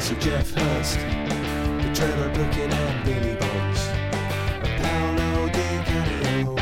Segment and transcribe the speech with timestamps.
[0.00, 3.86] Sir Geoff Hurst, the Trevor Brooking and Billy Bonds,
[4.80, 6.54] Paolo Di Canio,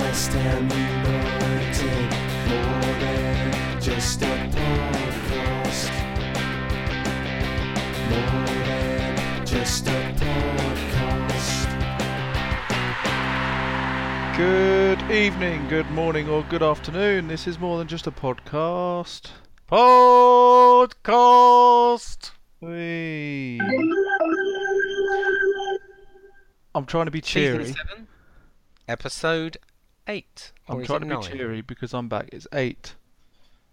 [0.00, 2.10] West Ham United,
[2.48, 5.90] more than just a podcast,
[8.10, 11.68] more than just a podcast.
[14.36, 17.28] Good evening, good morning, or good afternoon.
[17.28, 19.30] This is more than just a podcast.
[19.70, 20.92] Podcast.
[22.60, 23.58] Whee.
[26.74, 27.64] I'm trying to be cheery.
[27.64, 28.06] Season 7,
[28.88, 29.56] episode
[30.06, 30.52] 8.
[30.68, 31.22] I'm trying to be nine?
[31.22, 32.28] cheery because I'm back.
[32.32, 32.94] It's eight,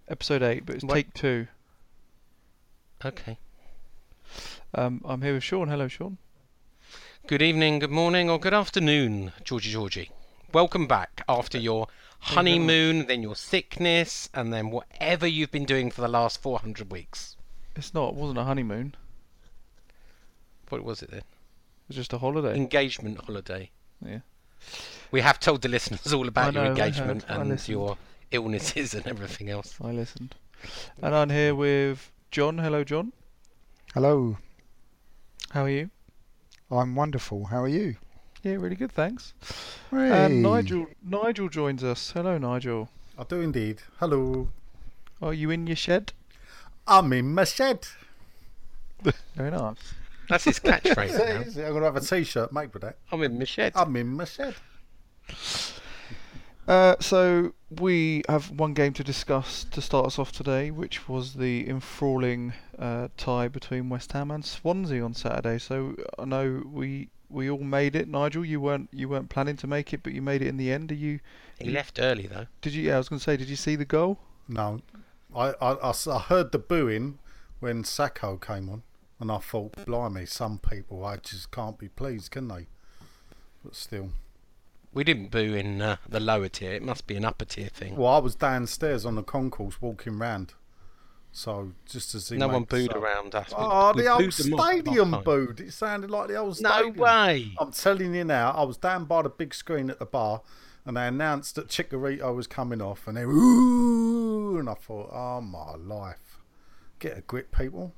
[0.07, 0.93] episode eight, but it's Wait.
[0.93, 1.47] take two.
[3.03, 3.37] Okay.
[4.73, 5.67] Um, I'm here with Sean.
[5.67, 6.17] Hello, Sean.
[7.27, 10.09] Good evening, good morning, or good afternoon, Georgie Georgie.
[10.53, 11.87] Welcome back after your
[12.21, 17.35] honeymoon, then your sickness, and then whatever you've been doing for the last 400 weeks.
[17.75, 18.09] It's not.
[18.09, 18.95] It wasn't a honeymoon.
[20.69, 21.19] What was it then?
[21.19, 21.25] It
[21.89, 22.55] was just a holiday.
[22.55, 23.71] Engagement holiday.
[24.05, 24.19] Yeah.
[25.11, 27.97] We have told the listeners all about I your engagement and your
[28.31, 29.75] illnesses and everything else.
[29.81, 30.35] I listened.
[31.01, 32.59] And I'm here with John.
[32.59, 33.11] Hello, John.
[33.93, 34.37] Hello,
[35.49, 35.89] How are you?
[36.71, 37.45] I'm wonderful.
[37.45, 37.97] How are you?
[38.43, 39.33] Yeah, really good, thanks.
[39.91, 40.09] Hey.
[40.25, 42.11] And Nigel, Nigel joins us.
[42.11, 42.89] Hello, Nigel.
[43.17, 43.81] I do indeed.
[43.99, 44.47] Hello.
[45.21, 46.13] Are you in your shed?
[46.87, 47.85] I'm in my shed.
[49.35, 49.75] Very nice.
[50.29, 51.41] That's his catchphrase Is it- now.
[51.41, 51.63] is it?
[51.65, 52.97] I'm going to have a t shirt made with that.
[53.11, 53.73] I'm in my shed.
[53.75, 54.55] I'm in my shed.
[56.67, 61.33] Uh, so we have one game to discuss to start us off today, which was
[61.33, 65.57] the enthralling uh, tie between West Ham and Swansea on Saturday.
[65.59, 68.07] So I know we we all made it.
[68.07, 70.71] Nigel, you weren't you weren't planning to make it, but you made it in the
[70.71, 70.91] end.
[70.91, 71.19] Are you?
[71.59, 72.47] He left early though.
[72.61, 72.83] Did you?
[72.83, 74.19] Yeah, I was going to say, did you see the goal?
[74.47, 74.81] No.
[75.35, 77.19] I, I, I heard the booing
[77.59, 78.83] when Sakho came on,
[79.19, 82.67] and I thought, blimey, some people I just can't be pleased, can they?
[83.63, 84.09] But still.
[84.93, 86.73] We didn't boo in uh, the lower tier.
[86.73, 87.95] It must be an upper tier thing.
[87.95, 90.53] Well, I was downstairs on the concourse walking round.
[91.33, 92.35] So just to see.
[92.35, 93.49] no one booed so- around us.
[93.49, 95.23] We- Oh, we the old booed stadium half-time.
[95.23, 95.59] booed.
[95.61, 96.95] It sounded like the old stadium.
[96.97, 97.53] No way.
[97.57, 100.41] I'm telling you now, I was down by the big screen at the bar
[100.85, 105.09] and they announced that Chicharito was coming off and they were, ooh, and I thought,
[105.13, 106.39] oh my life.
[106.99, 107.93] Get a grip, people.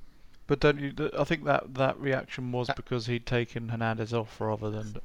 [0.45, 0.93] But don't you?
[1.17, 4.97] I think that that reaction was because he'd taken Hernandez off rather than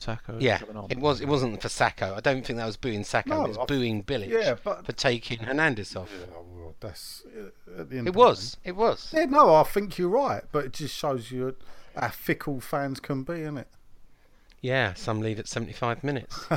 [0.00, 0.40] Sakho.
[0.40, 1.20] Yeah, it was.
[1.20, 2.14] It wasn't for Sakho.
[2.16, 3.26] I don't think that was booing Sakho.
[3.26, 6.10] No, it was I- booing Bilic Yeah, but- for taking Hernandez off.
[6.12, 8.56] Yeah, well, that's uh, at the end It of the was.
[8.64, 9.10] It was.
[9.14, 11.56] Yeah, no, I think you're right, but it just shows you
[11.96, 13.64] how fickle fans can be, innit?
[14.60, 16.46] Yeah, some leave at 75 minutes.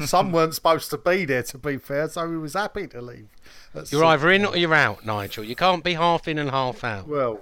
[0.04, 3.28] Some weren't supposed to be there, to be fair, so he was happy to leave.
[3.74, 5.44] That's You're either in or you're out, Nigel.
[5.44, 7.08] You can't be half in and half out.
[7.08, 7.40] Well,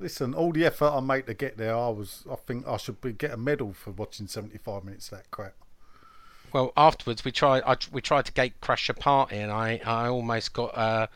[0.00, 2.24] listen, all the effort I made to get there, I was.
[2.30, 5.54] I think I should be get a medal for watching 75 minutes of that crap.
[6.52, 7.62] Well, afterwards we tried.
[7.64, 11.06] I, we tried to gate crash a party, and I, I almost got uh,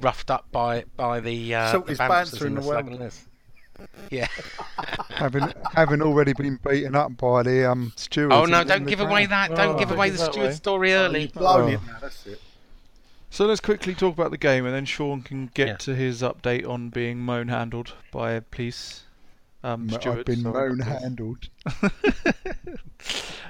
[0.00, 2.68] roughed up by by the uh, Silk the his bouncers bouncer in in the the
[2.68, 2.78] well.
[2.80, 3.26] Slug and Les.
[4.10, 4.28] Yeah.
[5.10, 8.34] having having already been beaten up by the um stewards.
[8.34, 8.62] Oh no!
[8.64, 9.50] Don't the give away that.
[9.54, 10.54] Don't Oh, give away the that steward away.
[10.54, 11.26] story early.
[11.28, 11.74] Blown Oh.
[11.74, 12.40] it now, that's it.
[13.32, 15.76] So let's quickly talk about the game, and then Sean can get Yeah.
[15.76, 19.04] to his update on being moan handled by police.
[19.62, 21.48] Um, I've been moan handled.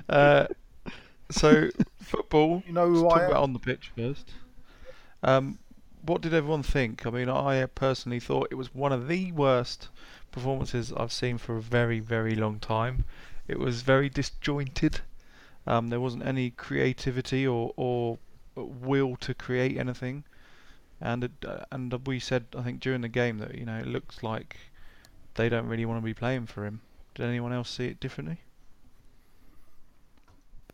[0.08, 0.46] Uh,
[1.30, 1.68] so
[2.02, 2.62] football.
[2.66, 3.30] You know let's who talk I am?
[3.30, 4.32] about on the pitch first.
[5.22, 5.58] Um,
[6.02, 7.06] what did everyone think?
[7.06, 9.88] I mean, I personally thought it was one of the worst
[10.32, 13.04] performances I've seen for a very, very long time.
[13.46, 15.00] It was very disjointed.
[15.66, 18.18] Um, there wasn't any creativity or, or
[18.66, 20.24] will to create anything.
[21.00, 23.86] And it, uh, and we said I think during the game that you know it
[23.86, 24.58] looks like
[25.34, 26.80] they don't really want to be playing for him.
[27.14, 28.40] Did anyone else see it differently?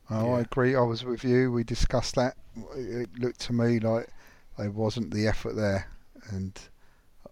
[0.08, 0.76] Oh, I agree.
[0.76, 1.50] I was with you.
[1.50, 2.36] We discussed that.
[2.76, 4.08] It looked to me like
[4.56, 5.88] there wasn't the effort there,
[6.30, 6.58] and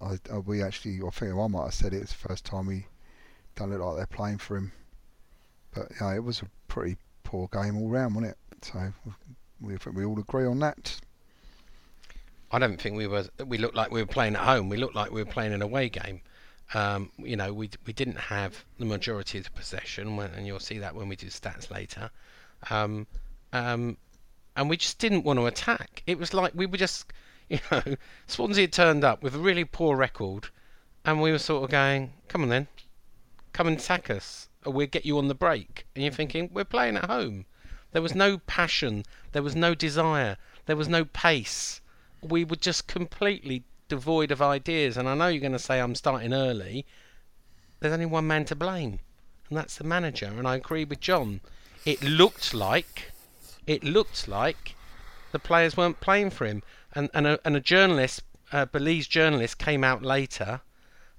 [0.00, 2.66] I, I we actually, I think I might have said it was the first time
[2.66, 2.86] we
[3.54, 4.72] don't look like they're playing for him.
[5.72, 8.64] But yeah, it was a pretty poor game all round, wasn't it?
[8.64, 8.92] So
[9.60, 11.00] we we all agree on that.
[12.50, 13.24] I don't think we were.
[13.44, 14.68] We looked like we were playing at home.
[14.68, 16.20] We looked like we were playing an away game.
[16.72, 20.78] Um, you know, we we didn't have the majority of the possession, and you'll see
[20.78, 22.10] that when we do stats later.
[22.70, 23.06] Um,
[23.52, 23.96] um,
[24.56, 26.02] and we just didn't want to attack.
[26.06, 27.12] It was like we were just,
[27.48, 27.82] you know,
[28.26, 30.48] Swansea had turned up with a really poor record,
[31.04, 32.68] and we were sort of going, "Come on then,
[33.52, 36.64] come and attack us, or we'll get you on the break." And you're thinking, "We're
[36.64, 37.46] playing at home."
[37.94, 39.04] There was no passion.
[39.30, 40.36] There was no desire.
[40.66, 41.80] There was no pace.
[42.20, 44.96] We were just completely devoid of ideas.
[44.96, 46.86] And I know you're going to say I'm starting early.
[47.78, 48.98] There's only one man to blame,
[49.48, 50.26] and that's the manager.
[50.26, 51.40] And I agree with John.
[51.84, 53.12] It looked like,
[53.64, 54.74] it looked like,
[55.30, 56.64] the players weren't playing for him.
[56.96, 60.62] And and a, and a journalist, a Belize journalist, came out later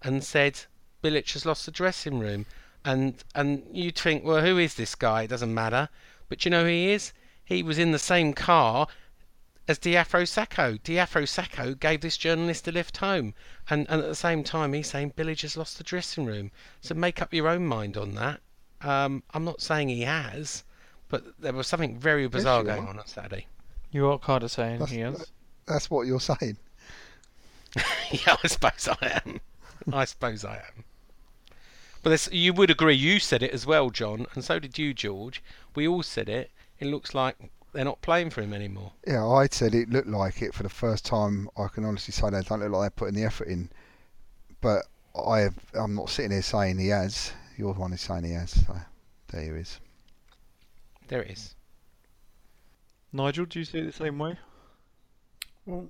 [0.01, 0.65] and said
[1.01, 2.47] Bilic has lost the dressing room.
[2.83, 5.23] And and you'd think, well, who is this guy?
[5.23, 5.87] It doesn't matter.
[6.29, 7.13] But you know who he is?
[7.43, 8.87] He was in the same car
[9.67, 10.79] as Diafra Sakho.
[10.81, 13.33] Diafra Sakho gave this journalist a lift home.
[13.69, 16.51] And, and at the same time, he's saying Bilic has lost the dressing room.
[16.81, 18.41] So make up your own mind on that.
[18.81, 20.63] Um, I'm not saying he has,
[21.09, 22.89] but there was something very bizarre you going are.
[22.89, 23.47] on on Saturday.
[23.91, 25.31] You are kind of saying That's- he has.
[25.67, 26.57] That's what you're saying.
[28.11, 29.41] yeah, I suppose I am.
[29.91, 30.83] I suppose I am.
[32.05, 34.93] But this, you would agree, you said it as well, John, and so did you,
[34.93, 35.41] George.
[35.73, 36.51] We all said it.
[36.79, 37.35] It looks like
[37.73, 38.91] they're not playing for him anymore.
[39.07, 41.49] Yeah, I said it looked like it for the first time.
[41.57, 43.71] I can honestly say they don't look like they're putting the effort in.
[44.61, 44.83] But
[45.19, 47.33] I have, I'm not sitting here saying he has.
[47.57, 48.51] You're the one who's saying he has.
[48.51, 48.75] So
[49.29, 49.79] there he is.
[51.07, 51.55] There it is.
[53.11, 54.37] Nigel, do you see it the same way?
[55.65, 55.87] Well,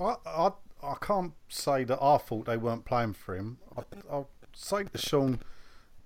[0.00, 0.50] I, I,
[0.82, 3.58] I can't say that I thought they weren't playing for him.
[3.78, 5.40] I, I'll say to Sean,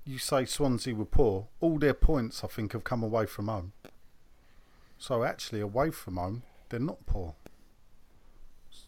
[0.04, 1.46] you say Swansea were poor.
[1.60, 3.72] All their points, I think, have come away from home.
[4.98, 7.34] So actually, away from home, they're not poor.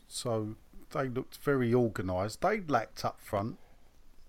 [0.09, 0.57] So
[0.93, 2.41] they looked very organised.
[2.41, 3.59] They lacked up front,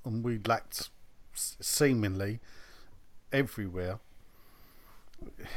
[0.05, 0.89] and we lacked
[1.33, 2.39] seemingly
[3.31, 3.99] everywhere.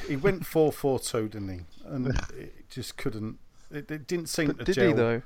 [0.09, 1.61] He went 4 4 2, didn't he?
[1.85, 2.07] And
[2.39, 3.39] it just couldn't.
[3.71, 4.87] It, it didn't seem But to did gel.
[4.89, 5.23] he though?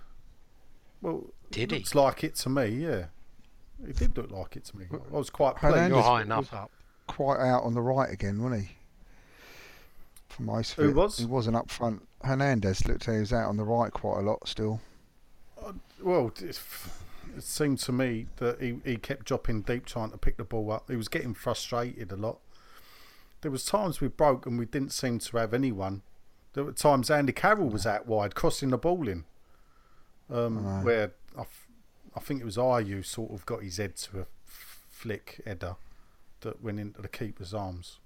[1.01, 1.77] Well, Did he?
[1.79, 3.07] looks like it to me, yeah.
[3.87, 4.87] It did look like it to me.
[4.93, 5.89] I was quite pleased.
[5.89, 6.71] You're high was- enough up.
[7.07, 8.71] Quite out on the right again, wasn't he?
[10.29, 10.95] For most of Who it.
[10.95, 11.19] was?
[11.19, 12.07] He wasn't up front.
[12.23, 14.81] Hernandez looked like he was out on the right quite a lot still.
[16.03, 16.61] Well, it,
[17.37, 20.71] it seemed to me that he, he kept dropping deep trying to pick the ball
[20.71, 20.91] up.
[20.91, 22.39] He was getting frustrated a lot.
[23.41, 26.03] There was times we broke and we didn't seem to have anyone.
[26.53, 29.25] There were times Andy Carroll was out wide, crossing the ball in,
[30.31, 31.13] um, where
[32.17, 35.77] I, think it was Ayew sort of got his head to a flick header
[36.41, 37.99] that went into the keeper's arms.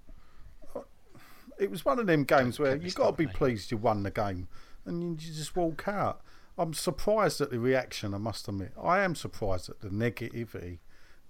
[1.59, 3.35] It was one of them games where you've got to be mate.
[3.35, 4.47] pleased you won the game
[4.85, 6.21] and you you just walk out.
[6.57, 8.73] I'm surprised at the reaction, I must admit.
[8.81, 10.79] I am surprised at the negativity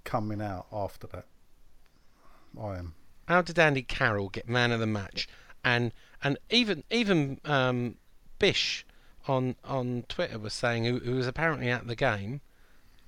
[0.04, 1.26] coming out after that.
[2.60, 2.96] I am.
[3.28, 5.28] How did Andy Carroll get man of the match?
[5.64, 7.96] And and even even um,
[8.38, 8.86] Bish
[9.28, 12.42] on on Twitter was saying who, who was apparently at the game.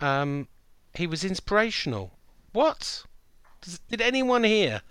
[0.02, 0.48] Um,
[0.94, 2.12] he was inspirational.
[2.52, 3.04] What?
[3.62, 4.82] Does, did anyone here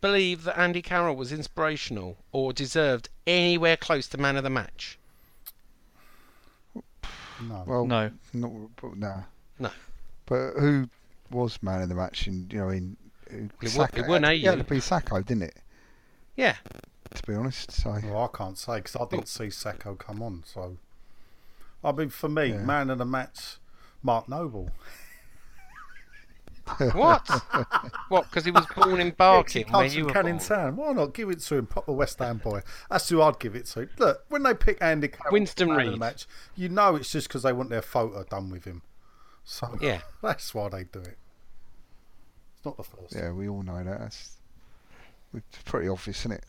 [0.00, 4.98] believe that Andy Carroll was inspirational or deserved anywhere close to man of the match?
[7.40, 7.64] No.
[7.66, 8.10] Well, No.
[8.32, 9.24] Not, but, no.
[9.58, 9.70] No.
[10.26, 10.88] But who
[11.30, 12.26] was man of the match?
[12.28, 12.96] In you know, in
[13.26, 15.56] It wa- it wasn't It had to be Sakho, didn't it?
[16.36, 16.56] Yeah.
[17.14, 20.44] To be honest, so Well, I can't say because I didn't see Sakho come on.
[20.46, 20.78] So,
[21.84, 22.58] I mean, for me, Yeah.
[22.58, 23.56] man of the match,
[24.02, 24.70] Mark Noble.
[26.94, 27.28] What?
[28.08, 28.24] what?
[28.30, 30.48] Because he was born in Barking, He where comes you from were Canning born.
[30.48, 30.76] Town.
[30.76, 32.60] Why not give it to him, Pop proper West Ham boy?
[32.88, 33.88] That's who I'd give it to.
[33.98, 37.26] Look, when they pick Andy Carroll Winston man of the match, you know it's just
[37.28, 38.82] because they want their photo done with him.
[39.44, 40.02] So Yeah.
[40.22, 41.18] that's why they do it.
[42.56, 43.14] It's not the first.
[43.14, 43.98] yeah, we all know that.
[43.98, 44.36] That's
[45.34, 46.46] it's pretty obvious, isn't it?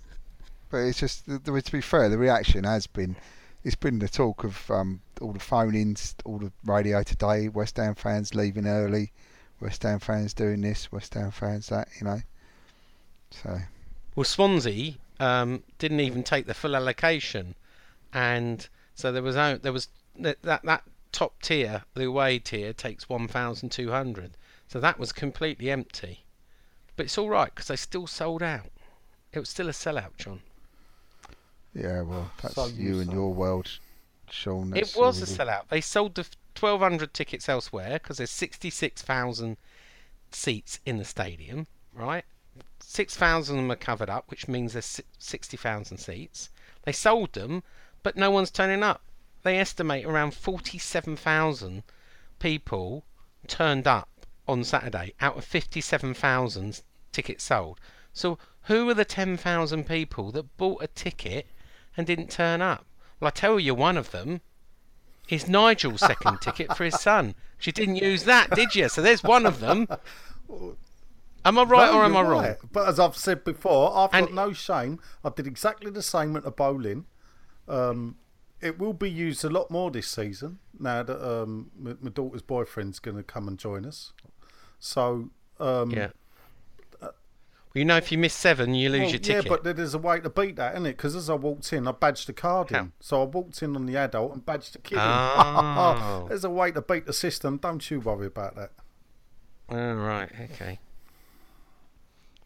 [0.70, 3.16] But it's just the, the, to be fair, the reaction has been
[3.64, 7.48] it's been the talk of um, all the phone-ins, all the radio today.
[7.48, 9.12] West Ham fans leaving early,
[9.60, 11.88] West Ham fans doing this, West Ham fans that.
[12.00, 12.20] You know,
[13.32, 13.58] so
[14.16, 17.56] Well, Swansea um, didn't even take the full allocation.
[18.14, 19.88] and so there was out there was
[20.20, 24.38] that that, that top tier, the away tier, takes one thousand two hundred.
[24.68, 26.24] So that was completely empty,
[26.96, 28.72] but it's all right because they still sold out.
[29.32, 30.42] It was still a sellout, John.
[31.74, 33.68] Yeah, well, that's So you you and your world,
[34.30, 34.72] Sean.
[34.74, 35.68] It that's was a already- sellout.
[35.70, 36.26] They sold the
[36.60, 39.58] 1,200 tickets elsewhere because there's 66,000
[40.32, 42.26] seats in the stadium, right?
[42.80, 46.50] 6,000 of them are covered up, which means there's 60,000 seats.
[46.84, 47.64] They sold them,
[48.04, 49.02] but no one's turning up.
[49.42, 51.84] They estimate around 47,000
[52.40, 53.04] people
[53.48, 54.10] turned up
[54.48, 57.80] on Saturday out of 57,000 tickets sold.
[58.14, 61.48] So who are the 10,000 people that bought a ticket
[61.98, 62.86] and didn't turn up?
[63.20, 64.42] Well, I tell you, one of them
[65.30, 67.36] is Nigel's second ticket for his son.
[67.58, 68.90] She didn't use that, did you?
[68.90, 69.88] So there's one of them.
[71.46, 72.44] Am I right No, or am I wrong?
[72.44, 72.58] right.
[72.72, 75.00] But as I've said before, I've And- got no shame.
[75.24, 77.06] I did exactly the same at the bowling.
[77.68, 78.18] Um,
[78.62, 82.42] it will be used a lot more this season now that um, my, my daughter's
[82.42, 84.14] boyfriend's going to come and join us.
[84.80, 86.10] So um, Yeah.
[87.74, 89.46] Well, you know, if you miss seven, you lose well, your ticket.
[89.46, 90.98] Yeah, but there's a way to beat that, isn't it?
[90.98, 92.80] Because as I walked in, I badged the card How?
[92.82, 92.92] in.
[93.00, 96.20] So I walked in on the adult and badged the kid Oh.
[96.24, 96.28] in.
[96.30, 97.58] there's a way to beat the system.
[97.58, 98.72] Don't you worry about that.
[99.70, 100.30] All right.
[100.52, 100.80] okay.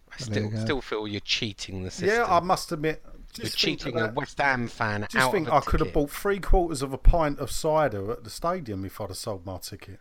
[0.10, 2.10] I Well, there you still still feel you're cheating the system.
[2.10, 3.04] Yeah, I must admit.
[3.36, 5.62] you're Just think cheating a West Ham fan I Just out think I a I
[5.62, 9.10] could have bought three quarters of a pint of cider at the stadium if I'd
[9.10, 10.00] have sold my ticket.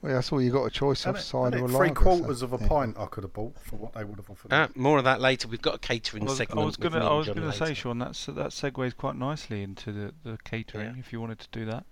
[0.00, 1.20] Well, that's all you got a choice of, Innit?
[1.22, 1.74] cider Innit?
[1.74, 2.68] or Three quarters so, of a yeah.
[2.68, 4.52] pint I could have bought for what they would have offered.
[4.52, 5.48] Uh, more of that later.
[5.48, 6.66] We've got a catering I was, I segment.
[6.66, 7.74] was with gonna, me I and was gonna say, later.
[7.74, 10.94] Sean, that's that segues quite nicely into the, the catering.
[10.94, 11.00] Yeah.
[11.00, 11.84] If you wanted to do that.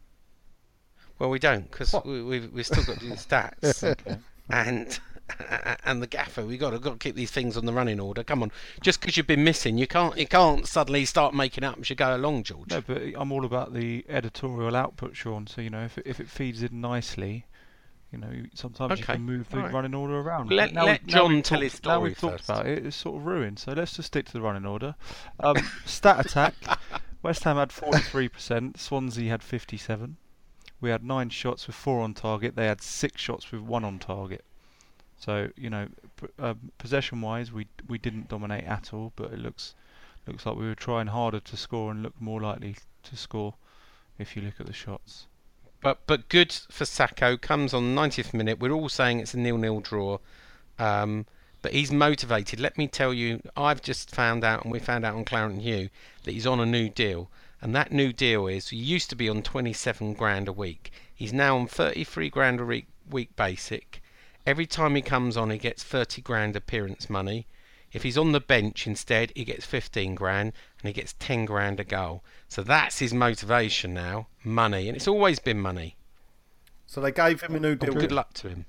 [1.19, 4.19] Well, we don't because we, we've we've still got to do the stats
[4.51, 5.01] and
[5.85, 6.45] and the gaffer.
[6.45, 8.23] We got to got to keep these things on the running order.
[8.23, 11.79] Come on, just because you've been missing, you can't you can't suddenly start making up
[11.81, 12.71] as you go along, George.
[12.71, 15.47] No, but I'm all about the editorial output, Sean.
[15.47, 17.47] So you know, if it, if it feeds in nicely,
[18.13, 19.73] you know, sometimes you can move the alright.
[19.75, 20.51] running order around.
[20.51, 22.51] Let- Now let we- John tell talked- his Now we've story talked first.
[22.61, 22.87] about it.
[22.87, 23.59] It's sort of ruined.
[23.59, 24.95] So let's just stick to the running order.
[25.41, 26.55] Um, stat attack.
[27.23, 28.79] West Ham had 43%.
[28.79, 30.17] Swansea had 57.
[30.81, 32.55] We had nine shots with four on target.
[32.55, 34.45] They had six shots with one on target.
[35.19, 35.89] So you know,
[36.21, 39.13] p- um, possession-wise, we we didn't dominate at all.
[39.17, 39.75] But it looks
[40.27, 43.55] looks like we were trying harder to score and looked more likely to score
[44.19, 45.27] if you look at the shots.
[45.81, 47.41] But but good for Sakho.
[47.41, 48.59] Comes on 90th minute.
[48.59, 50.19] We're all saying it's a nil-nil draw.
[50.79, 51.27] Um,
[51.63, 52.61] but he's motivated.
[52.61, 55.63] Let me tell you, I've just found out, and we found out on Claret and
[55.63, 55.89] Hugh,
[56.25, 57.31] that he's on a new deal.
[57.61, 60.93] And that new deal is he used to be on 27 grand a week.
[61.15, 64.03] He's now on 33 grand a week, week basic.
[64.47, 67.47] Every time he comes on, he gets 30 grand appearance money.
[67.97, 71.81] If he's on the bench instead, he gets 15 grand and he gets 10 grand
[71.81, 72.23] a goal.
[72.47, 74.87] So that's his motivation now money.
[74.89, 75.97] And it's always been money.
[76.87, 77.97] So they gave him a new deal.
[77.97, 78.67] Oh, Good luck to him.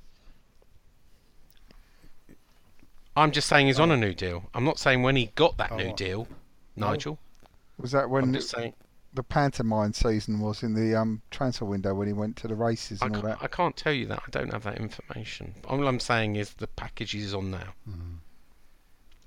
[3.18, 4.50] I'm just saying he's on a new deal.
[4.54, 6.28] I'm not saying when he got that Oh, new deal,
[6.78, 7.20] Nigel.
[7.78, 8.74] Was that when just saying.
[9.14, 13.02] the pantomime season was in the um, transfer window when he went to the races
[13.02, 13.40] I and all that?
[13.42, 14.22] I can't tell you that.
[14.26, 15.54] I don't have that information.
[15.68, 17.74] All I'm saying is the package is on now.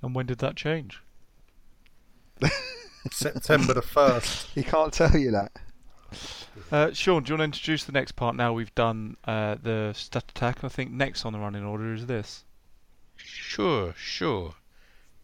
[0.03, 1.03] And when did that change?
[3.11, 4.49] September the first.
[4.55, 5.53] He can't tell you that.
[6.73, 8.37] Uh, Sean, do you want to introduce the next part?
[8.37, 11.95] Now we've done uh, the stat attack, and I think next on the running order
[11.95, 12.45] is this.
[13.17, 14.55] Sure, sure.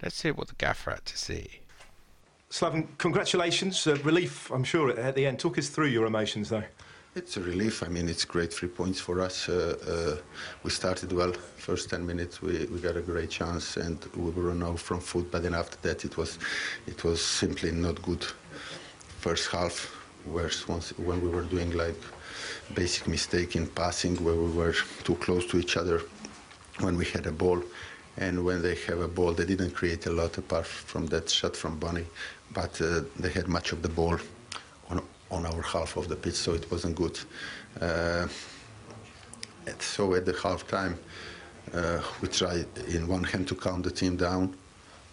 [0.03, 1.61] Let's hear what the gaffer had to say.
[2.51, 3.87] Slaven, congratulations.
[3.87, 5.39] Uh, relief, I'm sure, at the end.
[5.39, 6.65] Talk us through your emotions, though.
[7.17, 7.83] It's a relief.
[7.83, 9.49] I mean, it's great three points for us.
[9.49, 10.23] Uh, uh,
[10.63, 11.33] we started well.
[11.57, 15.31] First 10 minutes, we, we got a great chance, and we were out from foot.
[15.31, 16.39] But then after that, it was
[16.87, 18.23] it was simply not good.
[19.21, 19.97] First half,
[20.27, 21.99] where once when we were doing like
[22.75, 26.03] basic mistake in passing, where we were too close to each other
[26.81, 27.63] when we had a ball.
[28.19, 31.57] And when they have a ball, they didn't create a lot apart from that shot
[31.57, 32.05] from Bony,
[32.53, 34.19] but uh, they had much of the ball
[35.31, 37.19] on our half of the pitch, so it wasn't good.
[37.81, 38.27] Uh,
[39.79, 40.99] so at the half time,
[41.75, 44.55] uh, we tried in one hand to calm the team down,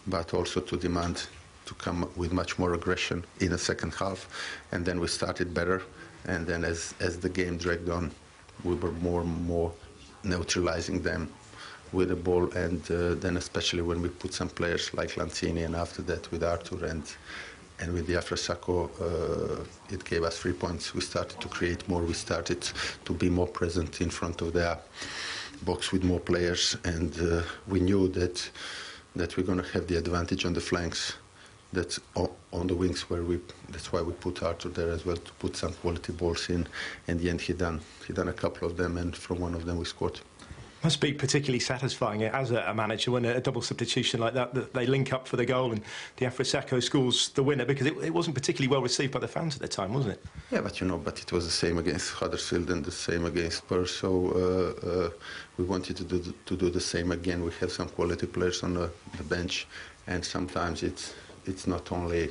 [0.08, 1.28] but also to demand
[1.66, 4.28] to come with much more aggression in the second half.
[4.72, 5.82] And then we started better.
[6.26, 8.12] And then as, as the game dragged on,
[8.64, 9.74] we were more and more
[10.24, 11.32] neutralizing them
[11.92, 12.52] with the ball.
[12.52, 16.44] And uh, then especially when we put some players like Lanzini and after that with
[16.44, 17.04] Arthur and
[17.84, 20.94] and with Diafra Sakho, uh, it gave us three points.
[20.94, 22.02] We started to create more.
[22.02, 22.62] We started
[23.04, 24.80] to be more present in front of the
[25.64, 28.50] box with more players, and uh, we knew that
[29.18, 31.14] that we're going to have the advantage on the flanks
[31.74, 33.40] that's on the wings where we.
[33.70, 36.66] That's why we put Arthur there as well to put some quality balls in.
[37.08, 39.66] In the end, he done he done a couple of them, and from one of
[39.66, 40.22] them we scored.
[40.84, 44.86] Must be particularly satisfying as a, manager when a, double substitution like that, that they
[44.86, 45.82] link up for the goal and
[46.18, 49.62] Diafra scores the winner because it, it wasn't particularly well received by the fans at
[49.62, 50.26] the time, wasn't it?
[50.52, 53.60] Yeah, but you know, but it was the same against Huddersfield and the same against
[53.60, 53.92] Spurs.
[53.92, 55.10] So uh, uh,
[55.58, 57.44] we wanted to do to do the same again.
[57.44, 59.68] We have some quality players on the, the bench,
[60.08, 61.14] and sometimes it's
[61.46, 62.30] it's not only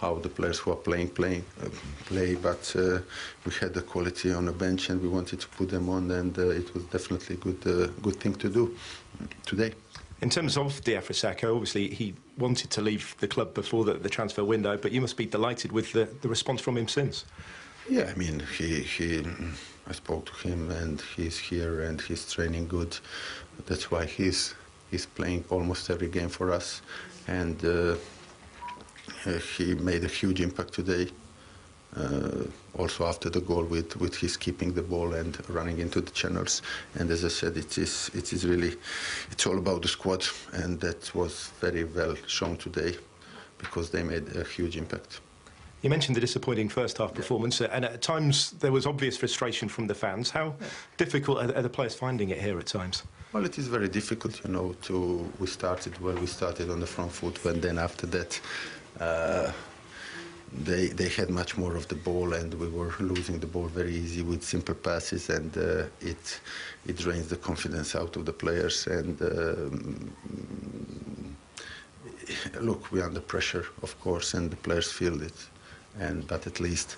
[0.00, 1.68] how the players who are playing playing uh,
[2.06, 2.98] play, but uh,
[3.44, 6.38] we had the quality on the bench, and we wanted to put them on, and
[6.38, 8.76] uh, it was definitely a good uh, good thing to do
[9.44, 9.72] today.
[10.20, 14.08] In terms of Diafra Sakho, obviously he wanted to leave the club before the, the
[14.08, 17.24] transfer window, but you must be delighted with the, the response from him since.
[17.88, 19.24] Yeah, I mean, he, he,
[19.86, 22.98] I spoke to him and he's here and he's training good.
[23.66, 24.54] That's why he's,
[24.90, 26.82] he's playing almost every game for us.
[27.28, 27.94] And uh,
[29.56, 31.10] he made a huge impact today.
[31.96, 32.44] Uh,
[32.76, 36.60] also after the goal with, with his keeping the ball and running into the channels.
[36.94, 38.76] And as I said, it is, it is really,
[39.30, 40.26] it's all about the squad.
[40.52, 42.94] And that was very well shown today
[43.56, 45.20] because they made a huge impact.
[45.82, 49.68] You mentioned the disappointing first half performance, uh, and at times there was obvious frustration
[49.68, 50.28] from the fans.
[50.28, 50.54] How
[50.96, 53.04] difficult are, are the players finding it here at times?
[53.32, 54.74] Well, it is very difficult, you know.
[54.82, 58.40] To we started well, we started on the front foot, and then after that,
[59.00, 59.52] uh,
[60.52, 63.94] they they had much more of the ball, and we were losing the ball very
[63.94, 66.40] easy with simple passes, and uh, it
[66.86, 68.86] it drains the confidence out of the players.
[68.86, 70.10] And um,
[72.60, 75.36] look, we're under pressure, of course, and the players feel it.
[76.00, 76.96] And but at least,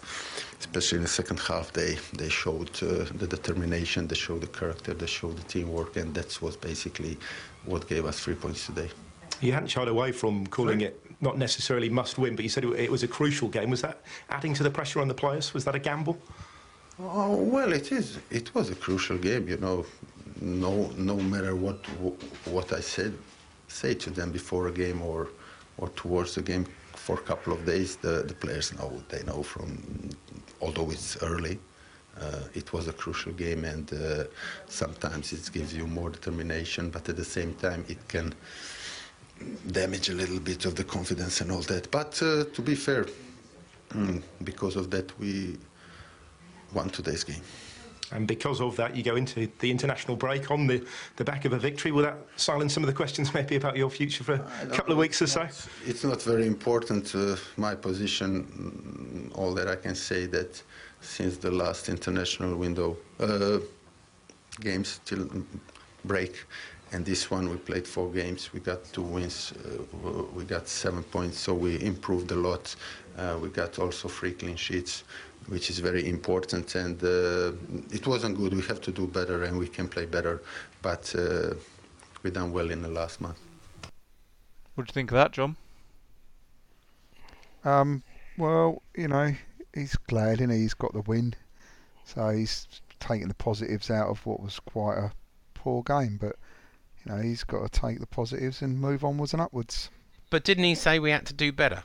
[0.60, 4.94] especially in the second half, they they showed uh, the determination, they showed the character,
[4.94, 7.18] they showed the teamwork, and that's was basically
[7.64, 8.90] what gave us three points today.
[9.40, 12.90] You hadn't shied away from calling it not necessarily must win, but you said it,
[12.90, 13.70] was a crucial game.
[13.70, 14.00] Was that
[14.30, 15.52] adding to the pressure on the players?
[15.52, 16.18] Was that a gamble?
[16.98, 18.18] Oh, well, it is.
[18.30, 19.86] It was a crucial game, you know.
[20.40, 21.84] No, no matter what
[22.46, 23.12] what I said,
[23.68, 25.28] say to them before a game or
[25.78, 29.02] or towards the game for a couple of days, the, the players know.
[29.08, 30.10] They know from,
[30.60, 31.58] although it's early,
[32.20, 34.24] uh, it was a crucial game, and uh,
[34.66, 38.34] sometimes it gives you more determination, but at the same time, it can
[39.70, 41.90] damage a little bit of the confidence and all that.
[41.90, 43.06] But uh, to be fair,
[43.90, 45.56] mm, because of that, we
[46.72, 47.42] won today's game.
[48.12, 50.84] And because of that, you go into the international break on the,
[51.16, 51.92] the back of a victory.
[51.92, 54.98] Will that silence some of the questions maybe about your future for a couple of
[54.98, 55.48] weeks or so?
[55.86, 59.30] It's not very important, uh, my position.
[59.34, 60.60] All that I can say that
[61.00, 63.58] since the last international window uh,
[64.60, 65.28] games till
[66.04, 66.44] break,
[66.92, 68.52] and this one we played four games.
[68.52, 69.52] We got two wins.
[69.52, 72.74] Uh, we got seven points, so we improved a lot.
[73.16, 75.04] Uh, we got also three clean sheets,
[75.46, 76.74] which is very important.
[76.74, 77.52] And uh,
[77.92, 78.54] it wasn't good.
[78.54, 80.42] We have to do better, and we can play better.
[80.82, 81.54] But uh,
[82.22, 83.38] we done well in the last month.
[84.74, 85.56] What do you think of that, John?
[87.64, 88.02] Um,
[88.36, 89.34] well, you know,
[89.74, 90.60] he's glad and he?
[90.60, 91.34] he's got the win,
[92.04, 92.66] so he's
[92.98, 95.12] taking the positives out of what was quite a
[95.54, 96.18] poor game.
[96.20, 96.36] But
[97.10, 99.90] you know, he's got to take the positives and move onwards and upwards.
[100.30, 101.82] But didn't he say we had to do better?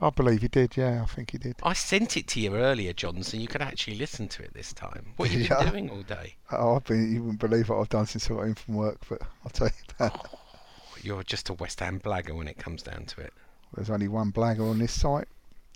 [0.00, 1.56] I believe he did, yeah, I think he did.
[1.62, 4.72] I sent it to you earlier, John, so you could actually listen to it this
[4.72, 5.14] time.
[5.16, 5.62] What have you Yeah.
[5.62, 6.34] been doing all day?
[6.52, 8.98] Oh, I've been, you wouldn't believe what I've done since I got in from work,
[9.08, 10.26] but I'll tell you that.
[11.02, 13.32] You're just a West Ham blagger when it comes down to it.
[13.74, 15.28] There's only one blagger on this site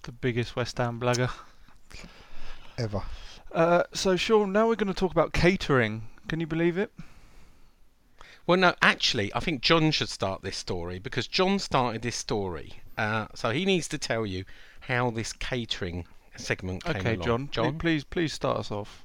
[0.02, 1.30] The biggest West Ham blagger.
[2.76, 3.02] ever.
[3.52, 6.08] Uh, so, Sean, now we're going to talk about catering.
[6.28, 6.92] Can you believe it?
[8.48, 12.80] Well, no, actually, I think John should start this story because John started this story.
[12.96, 14.46] Uh, so he needs to tell you
[14.80, 16.06] how this catering
[16.38, 17.26] segment came Okay, along.
[17.26, 17.48] John.
[17.50, 17.78] John?
[17.78, 19.04] Please, please start us off.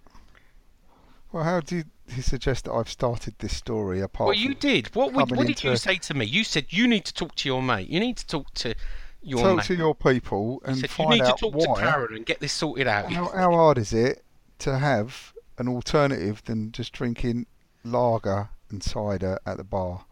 [1.34, 1.84] Well, how do
[2.16, 4.96] you suggest that I've started this story apart Well, from you did.
[4.96, 6.24] What, would, what did you say to me?
[6.24, 7.90] You said you need to talk to your mate.
[7.90, 8.74] You need to talk to
[9.22, 9.66] your talk mate.
[9.66, 11.82] to your people and You and said you find need to talk why?
[11.82, 13.12] to Karren and get this sorted out.
[13.12, 14.24] How, how hard is it
[14.60, 17.46] to have an alternative than just drinking
[17.84, 20.06] lager and cider at the bar?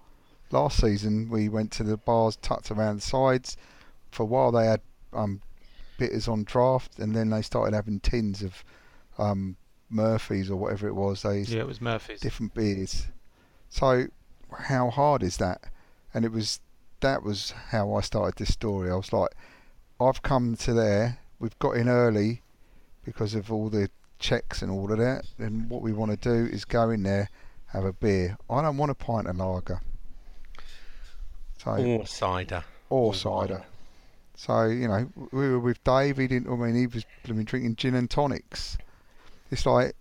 [0.52, 3.58] Last season, we went to the bars tucked around the sides.
[4.12, 4.82] For a while, they had
[5.14, 5.42] um,
[5.98, 8.64] bitters on draft, and then they started having tins of
[9.18, 9.56] um,
[9.90, 11.22] Murphy's or whatever it was.
[11.24, 12.20] They Yeah, it was Murphy's.
[12.20, 13.08] different beers.
[13.70, 14.08] So,
[14.58, 15.62] how hard is that?
[16.14, 16.60] And it was
[17.00, 18.92] that was how I started this story.
[18.92, 19.30] I was like,
[20.00, 21.20] I've come to there.
[21.40, 22.42] We've got in early
[23.04, 25.26] because of all the checks and all of that.
[25.38, 27.30] And what we want to do is go in there,
[27.74, 28.38] have a beer.
[28.50, 29.82] I don't want a pint of lager.
[31.64, 32.64] So Or cider.
[32.90, 33.64] or cider.
[34.36, 36.18] So you know, we were with Dave.
[36.18, 36.52] He didn't.
[36.52, 38.78] I mean, he was blooming drinking gin and tonics.
[39.52, 39.96] It's like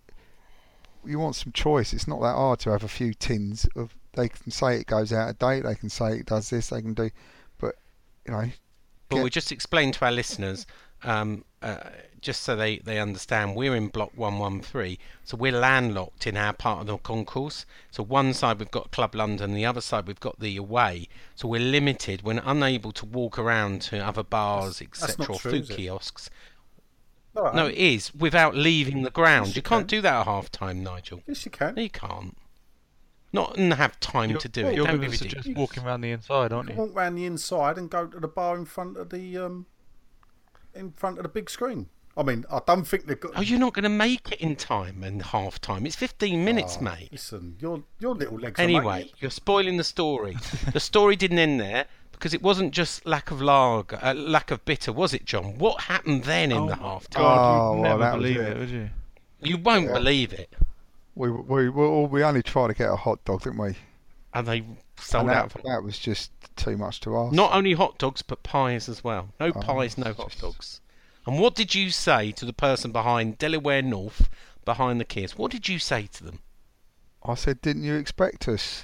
[1.04, 1.92] you want some choice.
[1.92, 3.94] It's not that hard to have a few tins of.
[4.14, 5.62] They can say it goes out of date.
[5.64, 6.68] They can say it does this.
[6.68, 7.10] They can do,
[7.58, 7.76] but
[8.26, 8.48] you know,
[9.08, 10.66] But get- we just explained to our listeners,
[11.02, 16.36] um, uh, just so they, they understand, we're in block 113, so we're landlocked in
[16.36, 17.64] our part of the concourse.
[17.90, 21.08] So one side we've got Club London, the other side we've got the away.
[21.34, 25.50] So we're limited, we're unable to walk around to other bars, etc., not or true,
[25.52, 26.30] food kiosks.
[27.34, 29.48] No, No, it is without leaving the ground.
[29.48, 29.98] Yes, you you can't can.
[29.98, 31.22] do that at half time, Nigel.
[31.26, 31.74] Yes, you can.
[31.76, 32.36] No, you can't.
[33.32, 34.74] Not and have time You're, to do it.
[34.74, 35.44] you're Don't going be to ridiculous.
[35.44, 36.80] suggest walking around the inside, aren't You you?
[36.80, 39.66] walk around the inside and go to the bar in front of the um,
[40.74, 41.88] in front of the big screen.
[42.20, 43.32] I mean, I don't think they've got.
[43.34, 45.86] Oh, you're not going to make it in time and half time.
[45.86, 47.08] It's 15 minutes, Oh, mate.
[47.10, 48.60] Listen, your your little legs.
[48.60, 50.36] are Anyway, making you're spoiling the story.
[50.72, 54.62] the story didn't end there because it wasn't just lack of lager, uh, lack of
[54.66, 55.56] bitter, was it, John?
[55.56, 57.24] What happened then in the half time?
[57.24, 58.48] Oh, you'd well, never that believe it.
[58.48, 58.90] it, would you?
[59.42, 60.52] You won't believe it.
[61.14, 63.76] we we we, we only tried to get a hot dog, didn't we?
[64.34, 64.62] And they
[64.98, 65.52] sold and that, out.
[65.52, 67.32] For, that was just too much to ask.
[67.32, 69.30] not only hot dogs, but pies as well.
[69.40, 70.80] No Oh, pies, no hot just- dogs.
[71.30, 74.28] And what did you say to the person behind Delaware North,
[74.64, 75.38] behind the kids?
[75.38, 76.40] What did you say to them?
[77.24, 78.82] I said, didn't you expect us?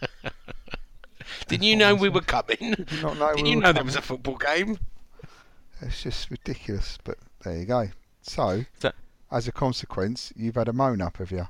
[1.48, 2.56] Didn't you know we were coming?
[2.76, 4.78] Did you not know Did we you know there was a football game?
[5.82, 6.96] It's just ridiculous.
[7.04, 7.90] But there you go.
[8.22, 8.92] So, So-
[9.30, 11.46] as a consequence, you've had a moan up, have you?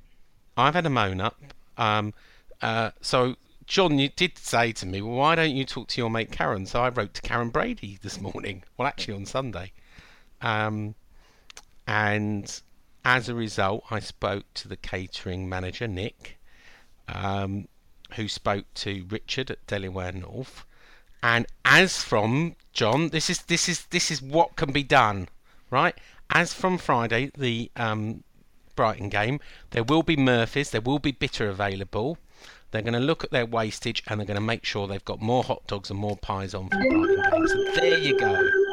[0.57, 1.39] I've had a moan up.
[1.79, 2.15] Um,
[2.61, 3.37] uh, so,
[3.67, 6.67] John, you did say to me, well, why don't you talk to your mate Karren?
[6.67, 8.65] So I wrote to Karren Brady this morning.
[8.77, 9.71] Well, actually on Sunday.
[10.40, 10.94] Um,
[11.87, 12.61] and
[13.05, 16.38] as a result, I spoke to the catering manager, Nick,
[17.09, 17.68] um,
[18.14, 20.64] who spoke to Richard at Delaware North.
[21.22, 25.29] And as from John, this is this is this is what can be done,
[25.70, 25.96] right?
[26.31, 28.25] As from Friday, the um,
[28.75, 32.18] Brighton game, there will be Murphys, there will be bitter available.
[32.70, 35.22] They're going to look at their wastage and they're going to make sure they've got
[35.22, 37.49] more hot dogs and more pies on for the Brighton game.
[37.49, 38.65] So there you go.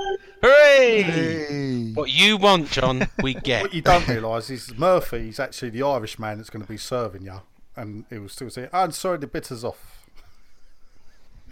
[0.44, 1.02] Hooray!
[1.04, 1.92] Hey.
[1.94, 3.62] What you want, John, we get.
[3.62, 7.24] What you don't realise is Murphy's actually the Irish man that's going to be serving
[7.24, 7.42] you,
[7.78, 10.00] and he will still say, "I'm sorry, the bitter's off."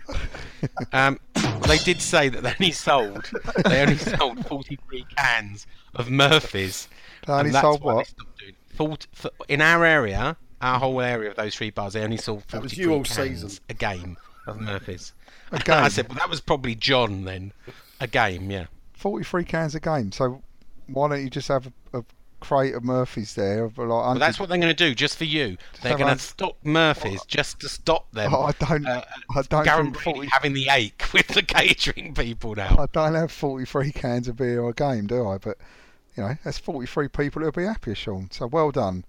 [0.93, 1.19] Um,
[1.67, 3.31] they did say that they only sold
[3.65, 6.87] they only sold 43 cans of Murphy's.
[7.25, 8.13] They only and that's sold why what?
[8.39, 8.55] doing it.
[8.75, 12.43] 40 for, in our area, our whole area of those three bars, they only sold
[12.49, 13.63] That was 43 all cans season.
[13.69, 15.13] a game of Murphy's.
[15.51, 15.83] A I game?
[15.85, 17.53] I said, well, that was probably John then.
[17.99, 18.65] A game, yeah.
[19.01, 20.11] 43 cans a game.
[20.11, 20.41] So,
[20.87, 22.03] why don't you just have a, a
[22.39, 23.63] crate of Murphy's there?
[23.65, 25.57] Of like Well, that's what they're going to do just for you.
[25.81, 28.33] They're going to stock Murphy's just to stop them.
[28.33, 29.03] Oh, I don't- uh,
[29.35, 32.77] I don't Garen 40 having the ache with the catering people now.
[32.77, 35.37] I don't have 43 cans of beer a game, do I?
[35.39, 35.57] But,
[36.15, 38.29] you know, that's 43 people who'll be happier, Sean.
[38.31, 39.03] So, well done.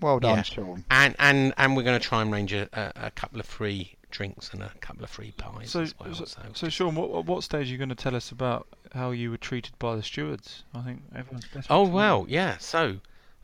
[0.00, 0.42] Well done, Yeah.
[0.42, 0.84] Sean.
[0.90, 3.96] And and and we're going to try and range a, a, a couple of free
[4.10, 6.14] drinks and a couple of free pies So, as well.
[6.14, 8.66] so, So, so Sean, what, at what stage are you going to tell us about
[8.94, 10.64] how you were treated by the stewards?
[10.74, 11.66] I think everyone's best.
[11.70, 12.58] oh well, yeah.
[12.58, 12.96] So,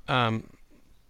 [0.09, 0.45] um,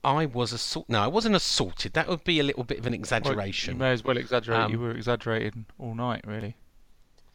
[0.03, 0.91] I was assaulted.
[0.93, 1.95] No, I wasn't assaulted.
[1.95, 3.35] That would be a little bit of an exaggeration.
[3.37, 3.79] you exaggeration.
[3.79, 4.71] may as well exaggerate.
[4.71, 6.57] you Um, were exaggerating all night, really.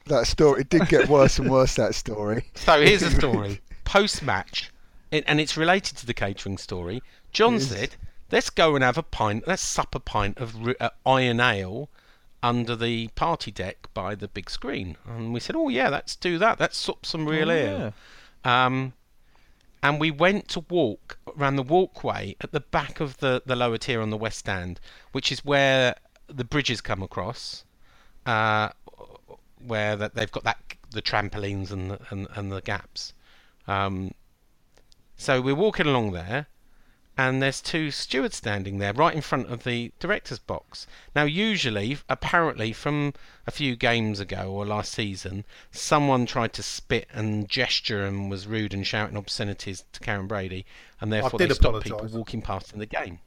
[0.06, 2.46] That story, it did get worse and worse, that story.
[2.56, 3.62] So here's the story.
[3.86, 4.72] Post match,
[5.12, 7.02] and it's related to the catering story.
[7.32, 7.96] John said,
[8.32, 9.48] "Let's go and have a pint.
[9.48, 11.90] Let's sup a pint of uh, iron ale
[12.42, 16.38] under the party deck by the big screen." And we said, "Oh yeah, let's do
[16.38, 16.60] that.
[16.60, 17.94] Let's sup some real Oh, ale."
[18.44, 18.94] Um,
[19.82, 23.78] and we went to walk around the walkway at the back of the, the lower
[23.78, 24.80] tier on the west stand,
[25.14, 25.96] which is where
[26.28, 27.64] the bridges come across,
[28.26, 28.70] uh,
[29.66, 30.58] where that they've got that
[30.92, 33.14] the trampolines and the, and, and the gaps.
[33.68, 34.12] Um,
[35.16, 36.48] so we're walking along there,
[37.20, 40.88] and there's two stewards standing there right in front of the director's box.
[41.14, 43.14] Now, usually, apparently, from
[43.46, 48.48] a few games ago or last season, someone tried to spit and gesture and was
[48.48, 50.66] rude and shouting obscenities to Karren Brady,
[51.02, 53.20] and therefore they stopped people walking past in the game.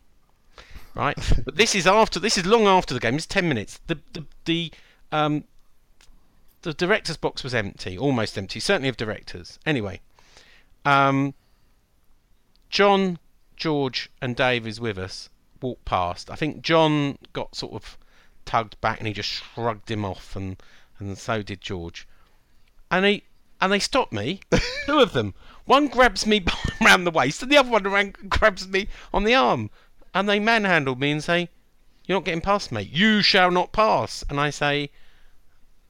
[0.94, 2.18] Right, but this is after.
[2.18, 3.16] This is long after the game.
[3.16, 3.78] It's ten minutes.
[3.88, 4.72] The the the
[5.12, 5.44] um
[6.62, 9.58] the director's box was empty, almost empty, certainly of directors.
[9.66, 10.00] Anyway,
[10.86, 11.34] um,
[12.70, 13.18] John,
[13.56, 15.28] George, and Dave is with us.
[15.60, 16.30] Walked past.
[16.30, 17.98] I think John got sort of
[18.44, 20.56] tugged back, and he just shrugged him off, and
[20.98, 22.06] and so did George.
[22.90, 23.24] And he
[23.60, 24.40] and they stopped me.
[24.86, 25.34] two of them.
[25.64, 26.44] One grabs me
[26.80, 29.70] around the waist, and the other one around, grabs me on the arm.
[30.12, 31.48] And they manhandled me and say,
[32.04, 32.90] "You're not getting past, mate.
[32.90, 34.90] You shall not pass." And I say,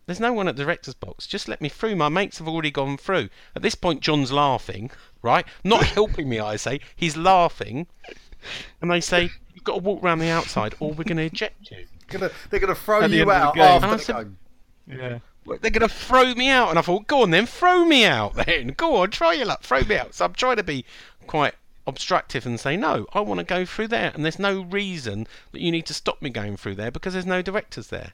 [0.07, 1.27] There's no one at the director's box.
[1.27, 1.95] Just let me through.
[1.97, 3.29] My mates have already gone through.
[3.55, 4.91] At this point, John's laughing,
[5.23, 5.47] right?
[5.63, 6.81] Not helping me, I say.
[6.97, 7.87] He's laughing.
[8.81, 11.71] And they say, You've got to walk round the outside or we're going to eject
[11.71, 11.87] you.
[12.09, 14.39] Gonna, they're going to throw you end the out after And I the said- game.
[14.89, 15.19] Yeah.
[15.45, 16.71] They're going to throw me out.
[16.71, 18.69] And I thought, Go on then, throw me out then.
[18.77, 20.15] Go on, try your luck, throw me out.
[20.15, 20.85] So I'm trying to be
[21.27, 21.55] quite
[21.87, 24.11] obstructive and say, No, I want to go through there.
[24.15, 27.27] And there's no reason that you need to stop me going through there because there's
[27.27, 28.13] no directors there.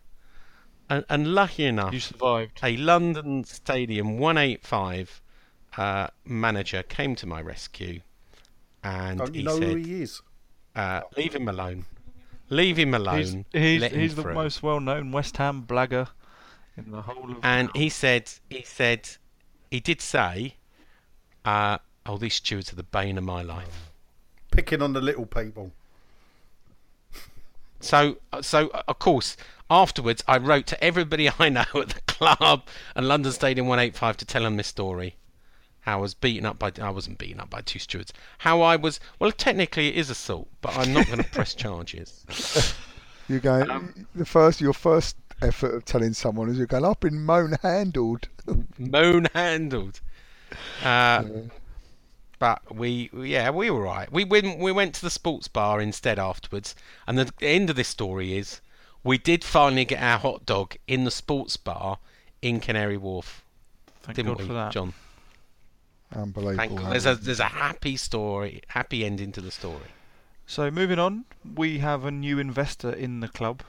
[0.90, 2.60] And, and lucky enough, You survived.
[2.62, 5.20] a London Stadium 185
[5.76, 8.00] uh, manager came to my rescue
[8.82, 10.22] and Don't he know said, who he is?
[10.74, 11.84] uh, "Leave him alone.
[12.48, 13.44] Leave him alone.
[13.52, 16.08] He's, he's, let him he's the through." most well-known West Ham blagger
[16.76, 17.38] in the whole of.
[17.42, 19.08] And he said, he said,
[19.70, 20.54] he did say,
[21.44, 23.90] uh, "Oh, these stewards are the bane of my life."
[24.50, 25.72] Picking on the little people.
[27.80, 29.36] So, so uh, of course,
[29.70, 34.24] afterwards, I wrote to everybody I know at the club and London Stadium 185 to
[34.24, 35.16] tell them this story.
[35.80, 38.12] How I was beaten up by, I wasn't beaten up by two stewards.
[38.38, 42.24] How I was, well, technically it is assault, but I'm not going to press charges.
[43.28, 47.00] You're going Um, the first your first effort of telling someone is you're going I've
[47.00, 48.28] been moan handled.
[48.78, 50.00] Moan handled.
[50.82, 51.24] Uh,
[52.38, 54.10] but we, yeah, we were right.
[54.10, 56.74] We went, we went to the sports bar instead afterwards,
[57.06, 58.60] and the end of this story is
[59.08, 61.98] we did finally get our hot dog in the sports bar
[62.42, 63.42] in Canary Wharf,
[64.02, 64.72] Thank didn't God we, for that.
[64.72, 64.92] John?
[66.14, 66.56] Unbelievable.
[66.58, 66.92] Thank God.
[66.92, 69.88] There's a there's a happy story, happy ending to the story.
[70.46, 73.62] So moving on, we have a new investor in the club.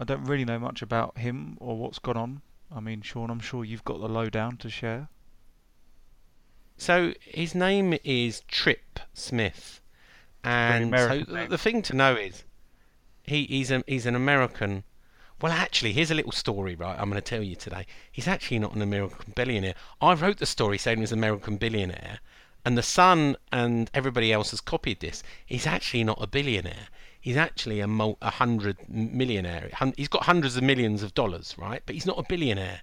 [0.00, 2.40] I don't really know much about him or what's gone on.
[2.74, 5.08] I mean, Sean, I'm sure you've got the lowdown to share.
[6.78, 9.82] So his name is Tripp Smith,
[10.42, 12.44] and so the, the thing to know is
[13.26, 14.84] he, he's a, he's an American.
[15.40, 16.98] Well, actually, here's a little story, right?
[16.98, 17.86] I'm going to tell you today.
[18.10, 19.74] He's actually not an American billionaire.
[20.00, 22.20] I wrote the story saying he was an American billionaire,
[22.64, 25.22] and the Sun and everybody else has copied this.
[25.44, 26.88] He's actually not a billionaire.
[27.20, 29.68] He's actually a, mul- a hundred millionaire.
[29.96, 31.82] He's got hundreds of millions of dollars, right?
[31.84, 32.82] But he's not a billionaire.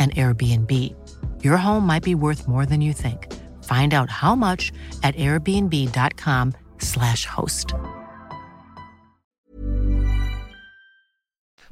[0.00, 0.72] an Airbnb.
[1.44, 3.32] Your home might be worth more than you think.
[3.64, 7.72] Find out how much at airbnb.com/slash host.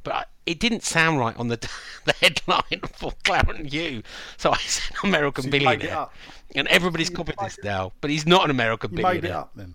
[0.03, 1.57] But I, it didn't sound right on the
[2.05, 4.03] the headline for Claret and Hugh,
[4.37, 6.07] so I said American So you billionaire,
[6.55, 7.93] and everybody's copied this now.
[8.01, 9.41] But he's not an American You made it billionaire.
[9.41, 9.75] up then.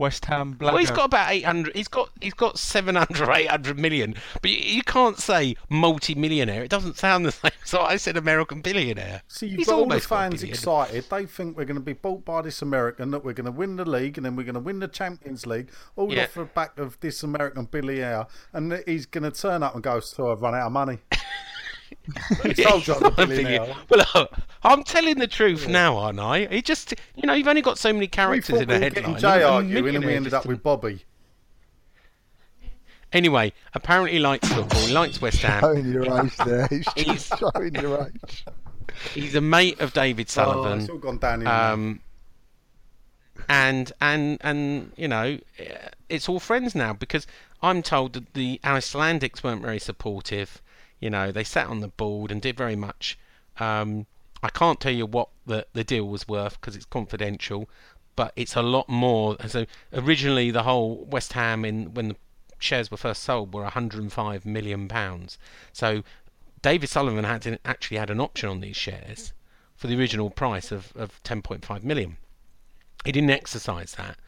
[0.00, 0.60] West Ham blagger.
[0.62, 1.76] Well, he's got about 800.
[1.76, 4.14] He's got he's got 700 800 million.
[4.40, 6.64] But you, you can't say multi-millionaire.
[6.64, 7.52] It doesn't sound the same.
[7.64, 9.22] So I said American billionaire.
[9.28, 11.04] See, you've He's got all the almost fans excited.
[11.10, 13.76] They think we're going to be bought by this American, that we're going to win
[13.76, 16.24] the league, and then we're going to win the Champions League, all Yeah.
[16.24, 20.00] off the back of this American billionaire, and he's going to turn up and go,
[20.00, 20.98] "So I've run out of money."
[22.42, 23.58] He told you I'm a Not a billionaire.
[23.60, 23.76] billion.
[23.88, 26.46] Well, look, I'm telling the truth now, aren't I?
[26.46, 28.90] He just, you know, you've only got so many characters thought in a were headline.
[28.94, 31.04] getting and Jay a arguing, and we ended up with Bobby.
[33.12, 34.80] Anyway, apparently he likes football.
[34.86, 35.60] He likes West Ham.
[35.60, 36.66] Showing your age there.
[36.70, 38.44] He's He's- showing your age.
[39.14, 40.80] He's a mate of David Oh, Sullivan.
[40.80, 41.44] it's all gone downhill.
[41.50, 41.72] now.
[41.72, 42.00] Um,
[43.48, 45.38] and and and you know,
[46.08, 47.26] it's all friends now because
[47.62, 50.60] I'm told that the Icelandics weren't very supportive.
[51.00, 53.18] You know, they sat on the board and did very much.
[53.58, 54.06] Um,
[54.42, 57.68] I can't tell you what the the deal was worth because it's confidential,
[58.16, 59.36] but it's a lot more.
[59.46, 62.16] So originally, the whole West Ham in when the
[62.58, 65.38] shares were first sold were 105 million pounds.
[65.72, 66.02] So
[66.62, 69.32] David Sullivan had to- actually had an option on these shares
[69.74, 72.18] for the original price of, of 10.5 million.
[73.04, 74.18] He didn't exercise that.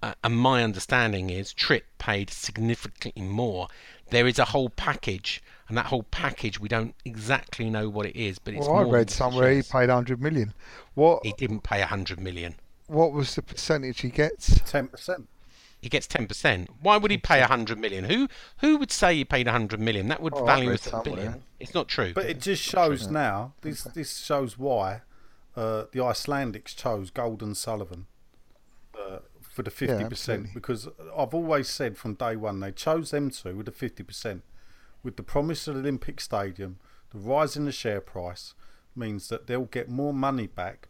[0.00, 3.68] Uh, and my understanding is Tripp paid significantly more.
[4.10, 8.16] There is a whole package, and that whole package we don't exactly know what it
[8.16, 9.68] is, but it's Well, I read than somewhere he shares.
[9.68, 10.52] paid 100 million.
[10.94, 12.54] What He didn't pay 100 million.
[12.86, 14.60] what was the percentage he gets?
[14.70, 15.28] Ten percent.
[15.80, 16.68] He gets 10%.
[16.80, 18.04] Why would he pay 100 million?
[18.04, 18.26] Who
[18.60, 20.08] who would say he paid 100 million?
[20.08, 21.42] That would Oh, value read us a billion.
[21.60, 22.12] It's not true.
[22.14, 23.52] But it just shows now.
[23.60, 25.02] This this shows why
[25.56, 28.06] uh, the Icelandics chose Gold and Sullivan
[28.98, 30.50] uh, for the fifty percent absolutely.
[30.54, 34.42] because I've always said from day one they chose them two with the fifty percent,
[35.04, 36.78] with the promise of the Olympic Stadium,
[37.10, 38.54] the rise in the share price
[38.96, 40.88] means that they'll get more money back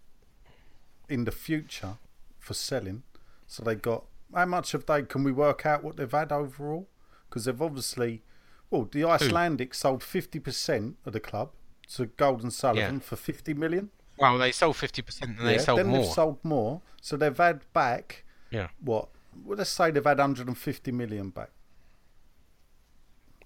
[1.09, 1.98] in the future
[2.38, 3.03] for selling.
[3.46, 5.03] So they got how much have they?
[5.03, 6.88] Can we work out what they've had overall?
[7.29, 8.22] Because they've obviously,
[8.70, 11.50] well, the Icelandics sold fifty percent of the club
[11.94, 13.00] to Gold and Sullivan Yeah.
[13.00, 13.90] for fifty million.
[14.18, 15.98] well, they sold 50% and they Yeah, sold then more.
[16.03, 18.68] they've sold more, so they've had back yeah.
[18.81, 19.09] what?
[19.44, 21.50] Well, let's say they've had 150 million back.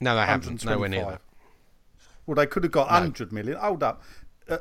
[0.01, 0.65] No, they haven't.
[0.65, 1.13] Nowhere near 125.
[1.13, 1.23] that.
[2.27, 2.95] Well, they could have got No.
[2.95, 3.59] 100 million.
[3.59, 4.03] Hold up.
[4.49, 4.59] Uh,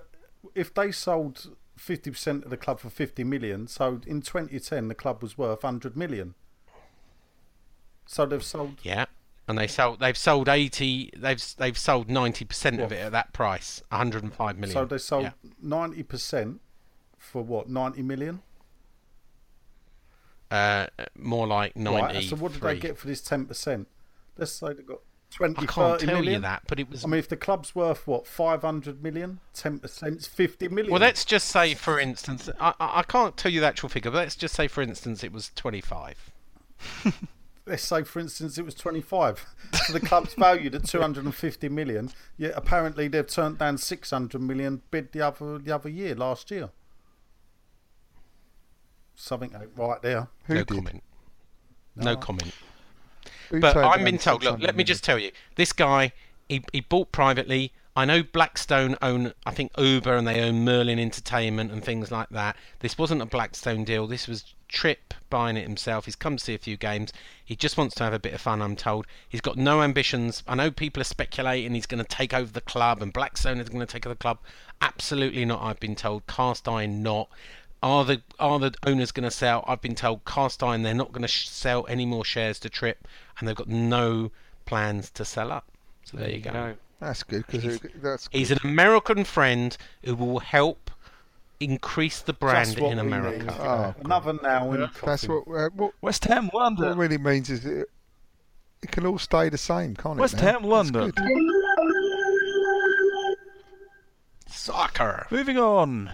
[0.56, 5.22] if they sold 50% of the club for 50 million, so in 2010 the club
[5.22, 6.34] was worth 100 million.
[8.06, 8.78] So they've sold.
[8.84, 9.06] Yeah.
[9.50, 10.02] And they sold.
[10.02, 11.10] They've sold eighty.
[11.16, 14.74] They've they've sold ninety percent of it at that price, one hundred and five million.
[14.74, 16.04] So they sold ninety yeah.
[16.04, 16.60] 90%
[17.18, 17.70] for what?
[17.70, 18.42] 90 million?
[20.52, 22.18] Uh, more like ninety.
[22.18, 22.24] Right.
[22.26, 23.86] So what did they get for this 10%?
[24.38, 27.04] Let's say they got 20, I can't 30 tell you that, but it was.
[27.04, 30.92] I mean, if the club's worth what, 500 million, 10% is 50 million.
[30.92, 34.10] well, let's just say, for instance, I, I I can't tell you the actual figure,
[34.10, 36.32] but let's just say, for instance, it was twenty-five.
[37.68, 39.46] let's say, for instance, it was 25.
[39.86, 42.12] So the club's valued at 250 million.
[42.38, 46.70] Yet apparently they've turned down 600 million bid the other the other year, last year.
[49.16, 50.30] Something right there.
[50.46, 50.76] Who no did?
[50.76, 51.04] comment.
[51.96, 52.54] No comment.
[53.50, 54.44] Who But I've been told.
[54.44, 55.32] Look, let me just tell you.
[55.56, 56.14] This guy,
[56.50, 57.72] he he bought privately.
[57.96, 62.30] I know Blackstone own, I think Uber, and they own Merlin Entertainment and things like
[62.30, 62.56] that.
[62.80, 64.06] This wasn't a Blackstone deal.
[64.06, 66.06] This was Tripp buying it himself.
[66.06, 67.14] He's come to see a few games.
[67.44, 68.62] He just wants to have a bit of fun.
[68.62, 69.08] I'm told.
[69.28, 70.44] He's got no ambitions.
[70.48, 73.70] I know people are speculating he's going to take over the club and Blackstone is
[73.70, 74.40] going to take over the club.
[74.82, 75.64] Absolutely not.
[75.64, 76.28] I've been told.
[76.28, 77.30] Cast iron not.
[77.84, 79.64] Are the are the owners going to sell?
[79.68, 82.70] I've been told cast iron they're not going to sh- sell any more shares to
[82.70, 83.08] Tripp,
[83.40, 84.32] and they've got no
[84.66, 85.66] plans to sell up.
[86.04, 86.76] So there, you go.
[87.00, 90.90] That's good because that's He's an American friend who will help
[91.60, 93.56] increase the brand Just in America.
[93.60, 96.86] Oh, Another now in the that's what uh, what, West Ham London.
[96.94, 97.90] it really means is it,
[98.82, 100.38] it can all stay the same, can't West it?
[100.38, 100.44] now?
[100.54, 101.12] Ham That's London.
[101.12, 101.28] good.
[104.48, 105.28] Soccer.
[105.30, 106.12] Moving on.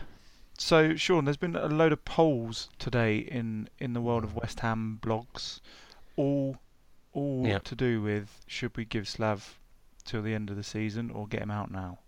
[0.58, 4.60] So, Sean, there's been a load of polls today in, in the world of West
[4.62, 5.60] Ham blogs,
[6.16, 6.58] all
[7.12, 7.60] all Yeah.
[7.60, 9.60] to do with should we give Slav
[10.04, 12.00] till the end of the season or get him out now?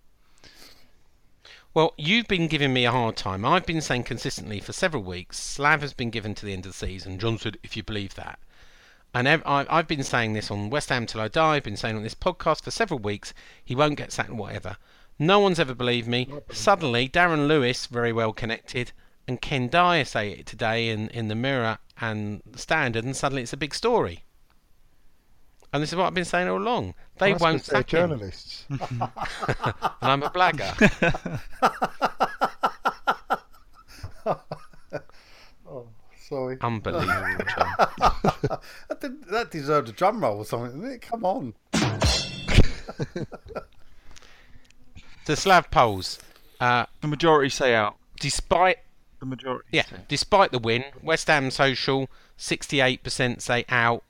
[1.75, 3.45] Well, you've been giving me a hard time.
[3.45, 6.71] I've been saying consistently for several weeks, Slav has been given to the end of
[6.71, 7.19] the season.
[7.19, 8.39] John said, if you believe that.
[9.13, 12.03] And I've been saying this on West Ham Till I Die, I've been saying on
[12.03, 14.77] this podcast for several weeks, he won't get sacked, whatever.
[15.17, 16.27] No one's ever believed me.
[16.51, 18.91] Suddenly, Darren Lewis, very well connected,
[19.27, 23.41] and Ken Dyer say it today in, in the Mirror and the Standard, and suddenly
[23.43, 24.25] it's a big story.
[25.71, 26.93] And this is what I've been saying all along.
[27.17, 28.09] They That's won't 'cause they're sack him.
[28.09, 28.65] journalists.
[30.01, 31.41] And I'm a blagger.
[35.67, 35.87] Oh,
[36.27, 36.57] sorry.
[36.61, 37.07] Unbelievable,
[38.89, 41.01] That, that deserved a drum roll or something, didn't it?
[41.01, 41.53] Come on.
[45.25, 46.19] The Slav polls.
[46.59, 47.95] Uh, The majority say out.
[48.19, 48.77] despite
[49.19, 49.67] The majority.
[49.71, 49.97] yeah, say.
[50.07, 54.03] despite the win, West Ham social, 68% say out,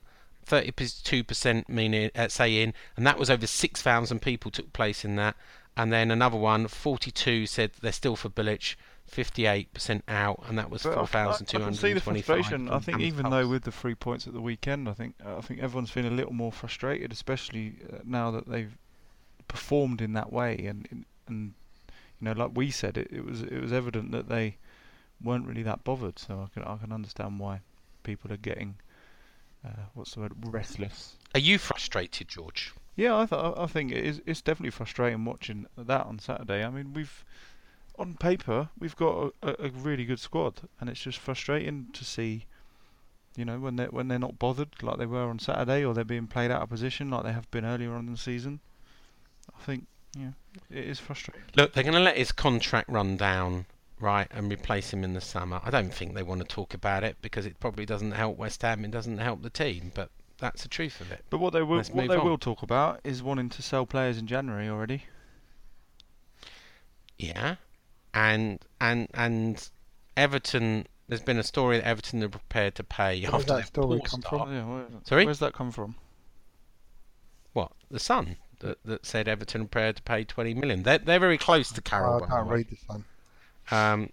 [0.46, 5.36] 32% mean uh, say in, and that was over 6,000 people took place in that.
[5.76, 8.76] And then another one, 42 said they're still for Bilic,
[9.10, 12.70] 58% out, and that was But I- I- can see the frustration.
[12.70, 15.60] I think even though with the three points at the weekend, I think I think
[15.60, 18.76] everyone's feeling a little more frustrated, especially uh, now that they've
[19.48, 20.56] performed in that way.
[20.66, 21.54] And and
[22.20, 24.56] you know, like we said, it, it was it was evident that they
[25.22, 26.18] weren't really that bothered.
[26.18, 27.60] So I can I can understand why
[28.02, 28.76] people are getting
[29.64, 31.16] uh, what's the word restless.
[31.34, 32.72] Are you frustrated, George?
[32.94, 34.22] Yeah, I th- I think it is.
[34.24, 36.64] It's definitely frustrating watching that on Saturday.
[36.64, 37.24] I mean, we've
[37.98, 42.46] on paper we've got a, a really good squad, and it's just frustrating to see.
[43.36, 46.04] You know, when they when they're not bothered like they were on Saturday, or they're
[46.04, 48.60] being played out of position like they have been earlier on in the season.
[49.54, 49.86] I think,
[50.18, 50.30] yeah,
[50.70, 51.42] it is frustrating.
[51.54, 53.66] Look, they're going to let his contract run down,
[54.00, 55.60] right, and replace him in the summer.
[55.64, 58.62] I don't think they want to talk about it because it probably doesn't help West
[58.62, 58.84] Ham.
[58.84, 61.24] It doesn't help the team, but that's the truth of it.
[61.30, 62.24] But what they will Let's what they on.
[62.24, 65.04] will talk about is wanting to sell players in January already.
[67.18, 67.56] Yeah,
[68.12, 69.68] and and and
[70.16, 70.86] Everton.
[71.08, 74.00] There's been a story that Everton are prepared to pay Where's after that their story
[74.04, 74.42] come start.
[74.42, 74.52] from?
[74.52, 75.06] Yeah, where is it?
[75.06, 75.24] Sorry?
[75.24, 75.94] Where's that come from?
[77.52, 80.82] What the Sun that, that said Everton are prepared to pay 20 million.
[80.82, 82.24] They're they're very close to Carroll.
[82.24, 82.56] I can't way.
[82.56, 83.04] read the sun.
[83.70, 84.10] Um,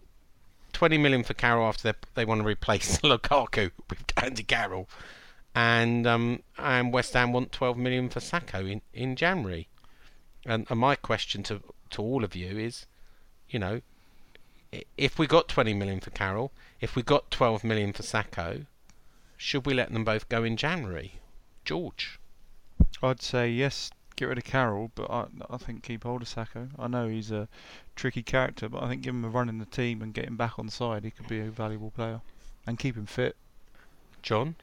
[0.73, 4.89] 20 million for Carroll after they they want to replace Lukaku with Andy Carroll,
[5.55, 9.67] and um, and West Ham want 12 million for Sakho in, in January.
[10.45, 12.85] And, and my question to to all of you is,
[13.49, 13.81] you know,
[14.97, 18.65] if we got 20 million for Carroll, if we got 12 million for Sakho,
[19.37, 21.13] should we let them both go in January?
[21.65, 22.19] George.
[23.01, 26.69] I'd say yes, get rid of Carroll, but I I think keep hold of Sakho.
[26.77, 27.47] I know he's a
[27.95, 30.37] tricky character, but I think give him a run in the team and get him
[30.37, 32.21] back on side, he could be a valuable player,
[32.65, 33.35] and keep him fit.
[34.21, 34.55] John.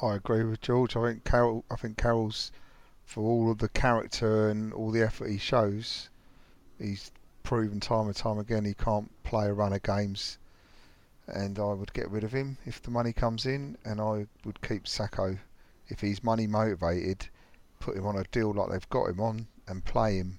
[0.00, 0.96] I agree with George.
[0.96, 1.64] I think Carroll.
[1.70, 2.52] I think Carroll's
[3.04, 6.08] for all of the character and all the effort he shows.
[6.78, 7.10] He's
[7.42, 10.38] proven time and time again he can't play a run of games,
[11.26, 14.60] and I would get rid of him if the money comes in, and I would
[14.60, 15.38] keep Sakho
[15.88, 17.28] if he's money motivated.
[17.80, 20.38] Put him on a deal like they've got him on and play him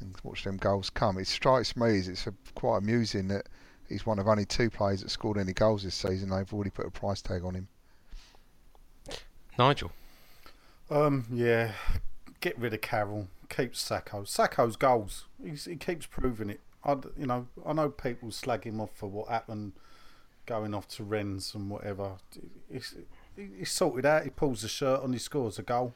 [0.00, 1.18] and watch them goals come.
[1.18, 3.48] It strikes me as it's a, quite amusing that
[3.88, 6.30] he's one of only two players that scored any goals this season.
[6.30, 7.68] They've already put a price tag on him.
[9.58, 9.90] Nigel.
[10.90, 11.72] Um, yeah,
[12.40, 13.28] get rid of Carroll.
[13.48, 14.24] Keep Sakho.
[14.24, 15.24] Sakho's goals.
[15.42, 16.60] He's, he keeps proving it.
[16.84, 19.72] I, d- you know, I know people slag him off for what happened,
[20.46, 22.12] going off to Rennes and whatever.
[22.72, 22.94] He's,
[23.36, 24.24] he's sorted out.
[24.24, 25.12] He pulls the shirt on.
[25.12, 25.92] He scores a goal.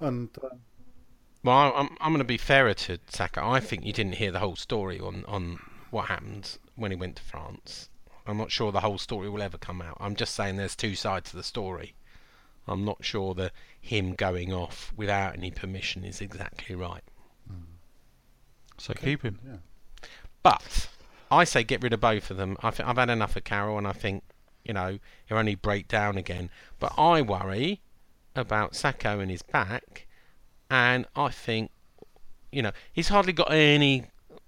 [0.00, 0.48] And uh,
[1.42, 3.42] Well, I- I'm I'm going to be fairer to Sakho.
[3.42, 5.58] I think you didn't hear the whole story on on
[5.90, 7.88] what happened when he went to France.
[8.26, 9.96] I'm not sure the whole story will ever come out.
[10.00, 11.94] I'm just saying there's two sides to the story.
[12.68, 17.02] I'm not sure that him going off without any permission is exactly right.
[18.78, 19.38] So keep him.
[19.44, 19.56] yeah.
[20.42, 20.88] But
[21.30, 22.56] I say get rid of both of them.
[22.62, 24.22] I think I've had enough of Carroll, and I think
[24.64, 26.50] you know he'll only break down again.
[26.78, 27.80] But I worry
[28.40, 30.06] about Sakho and his back,
[30.70, 31.70] and I think
[32.50, 34.04] you know he's hardly got any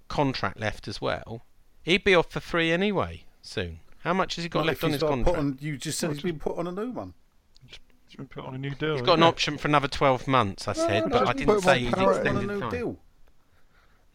[0.08, 1.42] contract left as well.
[1.82, 3.80] He'd be off for free anyway soon.
[4.00, 5.34] How much has he got Well, left if on he's his got contract?
[5.36, 7.14] put on, you just said he's been put on a new one.
[8.08, 8.94] He's been put on a new deal.
[8.94, 11.72] He's got an option for another 12 months, I said, but no, I didn't say
[11.72, 12.04] on he'd parity.
[12.04, 12.70] on a extended new time.
[12.70, 12.96] deal.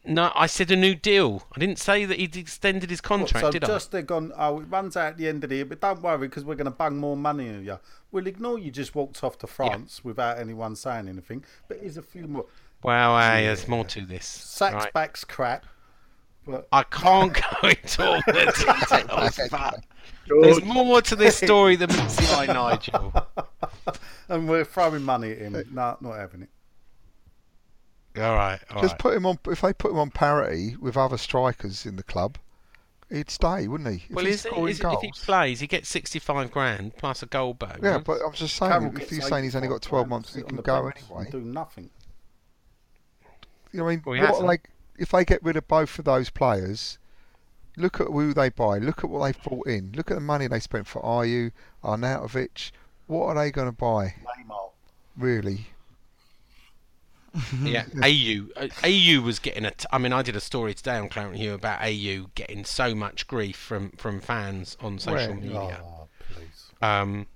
[0.07, 1.43] No, I said a new deal.
[1.55, 3.67] I didn't say that he'd extended his contract, so did I?
[3.67, 4.31] just they're gone.
[4.37, 6.55] Oh, it runs out at the end of the year, but don't worry because we're
[6.55, 7.79] going to bung more money on you.
[8.11, 8.71] We'll ignore you.
[8.71, 11.43] Just walked off to France without anyone saying anything.
[11.67, 12.45] But here's a few more.
[12.83, 14.25] Well, hey, there's more to this.
[14.25, 14.93] Sacks right?
[14.93, 15.65] back's crap.
[16.45, 19.83] But I can't go into all the details, but
[20.41, 23.13] there's more to this story than meets the eye, Nigel.
[24.29, 25.53] and we're throwing money at him.
[25.73, 26.49] No, not having it.
[28.18, 28.99] All right, all Just right.
[28.99, 29.39] put him on.
[29.47, 32.38] If they put him on parity with other strikers in the club,
[33.09, 34.05] he'd stay, wouldn't he?
[34.09, 36.95] If Well, he's is it, scoring is it, if he plays, he gets 65 grand
[36.97, 37.80] plus a goal bonus.
[37.82, 40.36] yeah, but I'm just saying, Carroll if gets you're saying he's only got 12 months,
[40.36, 41.32] he can go bench and anyway.
[41.32, 41.89] Do nothing.
[43.72, 44.03] You know what I mean?
[44.05, 46.97] Well, what like if they get rid of both of those players,
[47.76, 48.80] look at who they buy.
[48.80, 49.91] Look at what they've brought in.
[49.95, 51.51] Look at the money they spent for Ayew,
[51.84, 52.72] Arnautovic.
[53.05, 54.15] What are they going to buy?
[54.26, 54.72] Neymar.
[55.18, 55.68] Really?
[57.63, 58.51] Yeah, Ayew.
[58.81, 59.71] Ayew was getting a.
[59.71, 62.65] T- I mean, I did a story today on Claret and Hugh about Ayew getting
[62.65, 65.35] so much grief from, from fans on social Where?
[65.35, 65.81] media.
[65.83, 66.71] Oh, please.
[66.81, 67.27] Um,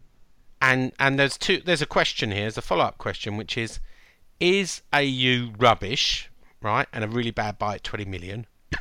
[0.62, 1.60] and and there's two.
[1.64, 2.42] There's a question here.
[2.42, 3.80] There's a follow up question, which is:
[4.40, 6.30] Is Ayew rubbish,
[6.62, 8.48] right, and a really bad buy at 20 million,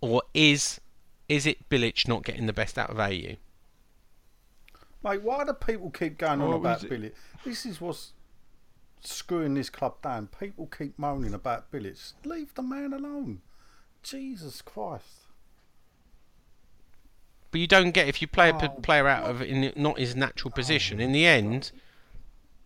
[0.00, 0.80] or is
[1.28, 3.36] is it Bilic not getting the best out of Ayew?
[5.02, 7.12] Mate, why do people keep going on What about was it- Billy?
[7.44, 8.12] This is what's
[9.06, 10.28] screwing this club down.
[10.28, 12.12] People keep moaning about Bilic.
[12.24, 13.42] Leave the man alone.
[14.02, 15.28] Jesus Christ.
[17.50, 20.16] But you don't get if you play a Oh, player out of in not his
[20.16, 21.00] natural oh, position.
[21.00, 21.70] In the end,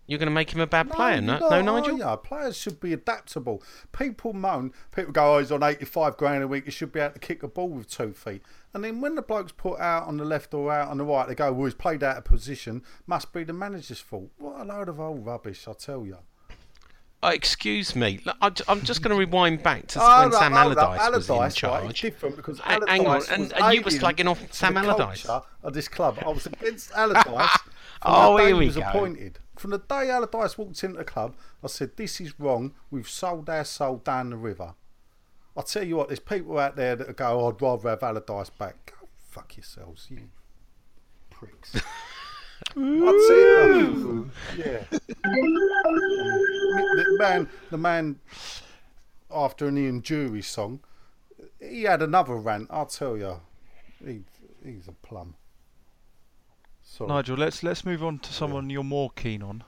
[0.09, 1.99] You're going to make him a bad player, no, no, Nigel?
[1.99, 2.16] Yeah.
[2.16, 3.62] Players should be adaptable.
[3.93, 4.72] People moan.
[4.91, 6.64] People go, "Oh, he's on eighty-five grand a week.
[6.64, 8.41] He should be able to kick a ball with two feet."
[8.72, 11.28] And then when the bloke's put out on the left or out on the right,
[11.28, 12.82] they go, "Well, he's played out of position.
[13.07, 15.68] Must be the manager's fault." What a load of old rubbish!
[15.68, 16.16] I tell you.
[17.20, 18.20] Oh, excuse me.
[18.24, 20.54] Look, I- I'm just going to rewind back to Oh, when Sam.
[20.54, 21.90] Allardyce was in Allardyce, right, charge.
[21.90, 24.76] it's different because Hang- hang on, Allardyce and- was and you were slagging off Sam
[24.76, 25.26] Allardyce.
[25.26, 27.58] Of this club, I was against Allardyce.
[28.02, 28.82] Oh, here we he was go.
[28.82, 29.40] appointed.
[29.56, 32.74] From the day Allardyce walked into the club, I said, "This is wrong.
[32.92, 34.74] We've sold our soul down the river."
[35.56, 38.50] I tell you what, there's people out there that go, oh, "I'd rather have Allardyce
[38.50, 40.28] back." Go fuck yourselves, you
[41.30, 41.74] pricks.
[42.81, 43.20] I'd
[44.57, 44.85] say, yeah.
[45.83, 48.20] the man, the man,
[49.31, 50.81] after an Ian Dury song,
[51.61, 52.68] he had another rant.
[52.70, 53.41] I'll tell you,
[54.05, 54.20] he,
[54.64, 55.35] he's a plum.
[56.83, 57.09] Sorry.
[57.09, 59.62] Nigel, let's let's move on to someone you're more keen on.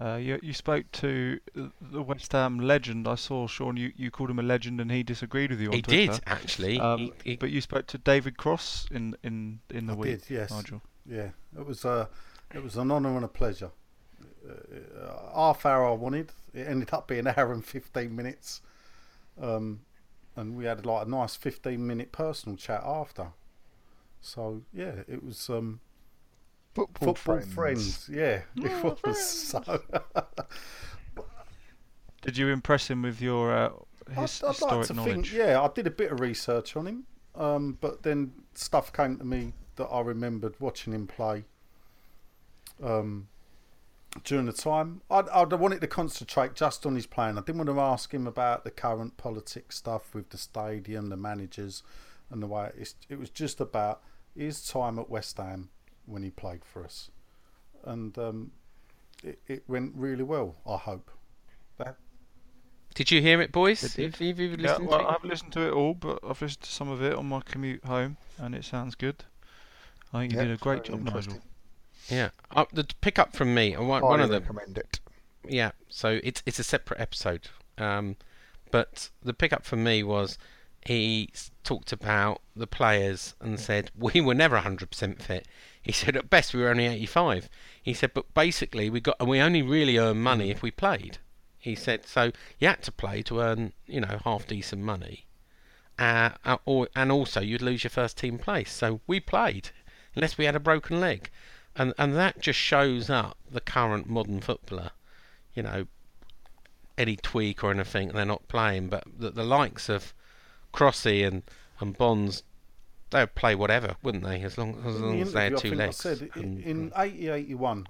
[0.00, 3.06] Uh, you you spoke to the West Ham legend.
[3.06, 3.76] I saw Sean.
[3.76, 6.12] You, you called him a legend, and he disagreed with you on He Twitter.
[6.12, 6.80] did, actually.
[6.80, 10.20] Um, He- he- But you spoke to David Cross in in in the I week.
[10.22, 10.50] did, yes.
[10.50, 10.80] Nigel.
[11.10, 12.08] Yeah, it was a,
[12.54, 13.70] it was an honour and a pleasure.
[14.48, 16.32] Uh, half hour I wanted.
[16.54, 18.60] It ended up being an hour and fifteen minutes,
[19.40, 19.80] um,
[20.36, 23.28] and we had like a nice fifteen minute personal chat after.
[24.20, 25.80] So yeah, it was um,
[26.74, 27.52] Football, football friends.
[27.54, 28.10] friends.
[28.12, 29.62] Yeah, it was so.
[32.22, 33.70] Did you impress him with your uh,
[34.10, 35.30] his I'd, I'd historic like to knowledge?
[35.30, 39.16] think, yeah, I did a bit of research on him, um, but then stuff came
[39.18, 41.44] to me that I remembered watching him play
[42.82, 43.28] um,
[44.24, 45.00] during the time.
[45.10, 47.38] I'd, I'd wanted to concentrate just on his playing.
[47.38, 51.16] I didn't want to ask him about the current politics stuff with the stadium, the
[51.16, 51.82] managers,
[52.30, 54.02] and the way it's, it was just about
[54.36, 55.70] his time at West Ham
[56.06, 57.10] when he played for us,
[57.84, 58.50] and um,
[59.24, 60.56] it, it went really well.
[60.68, 61.10] I hope
[61.78, 61.96] that
[62.94, 63.82] Did you hear it, boys?
[63.82, 64.12] It did.
[64.12, 65.08] Have you- have you Yeah, well, to it?
[65.08, 67.40] I haven't listened to it all, but I've listened to some of it on my
[67.40, 69.24] commute home, and it sounds good.
[70.12, 71.40] I think you Yeah, did a great job, Nigel.
[72.08, 72.30] Yeah.
[72.50, 75.00] Uh, the pickup from me, one, Highly one of the recommend it.
[75.46, 77.48] Yeah, so it's it's a separate episode.
[77.78, 78.16] Um,
[78.70, 80.38] but the pickup for me was
[80.86, 81.30] he
[81.62, 85.46] talked about the players and said we were never 100% fit.
[85.80, 87.48] He said at best we were only 85.
[87.82, 91.18] He said but basically we got and we only really earn money if we played.
[91.58, 95.26] He said so you had to play to earn you know half decent money.
[95.98, 98.72] Uh, uh, or, and also you'd lose your first team place.
[98.72, 99.70] So we played
[100.14, 101.30] unless we had a broken leg.
[101.76, 104.90] And and that just shows up the current modern footballer
[105.54, 105.86] you know,
[106.96, 108.88] any tweak or anything, and they're not playing.
[108.88, 110.14] But the, the likes of
[110.72, 111.42] Crossy and,
[111.80, 112.42] and Bonds,
[113.10, 114.42] they'd play whatever, wouldn't they?
[114.42, 116.04] As long as, long the as they had two legs.
[116.04, 117.86] I said And- in, in 80 81,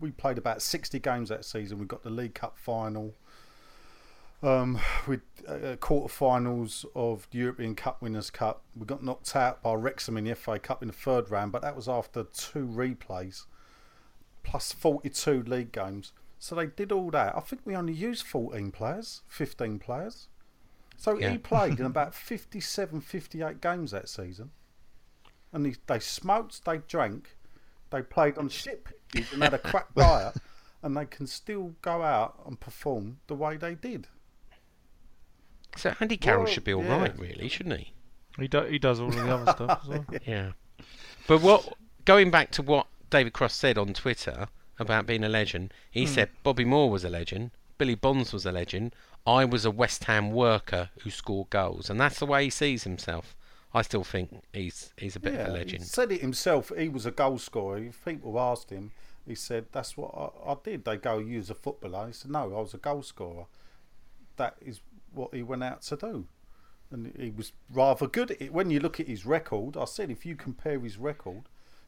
[0.00, 1.78] we played about 60 games that season.
[1.78, 3.14] We got the League Cup final.
[4.42, 5.16] Um, we
[5.46, 8.62] uh, quarterfinals of the European Cup Winners' Cup.
[8.76, 11.62] We got knocked out by Wrexham in the FA Cup in the third round, but
[11.62, 13.44] that was after two replays,
[14.42, 16.12] plus 42 league games.
[16.40, 17.36] So they did all that.
[17.36, 20.28] I think we only used 14 players, 15 players.
[20.96, 21.30] So Yeah.
[21.30, 24.50] he played in about 57, 58 games that season
[25.52, 27.36] and they, they smoked, they drank,
[27.90, 30.34] they played on shit pitches and had a crap diet,
[30.82, 34.08] and they can still go out and perform the way they did.
[35.76, 37.00] So Andy Carroll Well, should be all yeah.
[37.00, 37.92] right, really, shouldn't he?
[38.38, 40.06] He do, he does all of the other stuff as well.
[40.26, 40.52] Yeah.
[41.26, 44.48] But what going back to what David Cross said on Twitter
[44.78, 46.10] about being a legend, he Hmm.
[46.12, 48.94] said Bobby Moore was a legend, Billy Bonds was a legend,
[49.26, 52.84] I was a West Ham worker who scored goals, and that's the way he sees
[52.84, 53.36] himself.
[53.74, 55.54] I still think he's he's a bit of a legend.
[55.56, 55.84] He legend.
[55.86, 56.72] said it himself.
[56.76, 57.78] He was a goal scorer.
[57.78, 58.90] If people asked him,
[59.26, 62.30] he said, "That's what I, I did." They go, "You was a footballer." He said,
[62.32, 63.46] "No, I was a goal scorer."
[64.36, 64.80] That is
[65.14, 66.26] what he went out to do,
[66.90, 68.52] and he was rather good at it.
[68.52, 71.42] When you look at his record, I said, if you compare his record,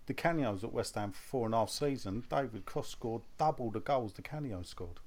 [0.06, 3.70] the Canios at West Ham for four and a half season, David Cross scored double
[3.70, 5.00] the goals the Canios scored.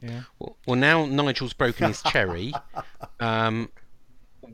[0.00, 0.22] Yeah.
[0.38, 2.52] Well, well, now Nigel's broken his cherry.
[3.20, 3.70] Um,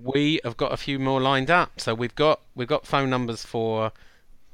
[0.03, 1.79] we have got a few more lined up.
[1.79, 3.93] So we've got we've got phone numbers for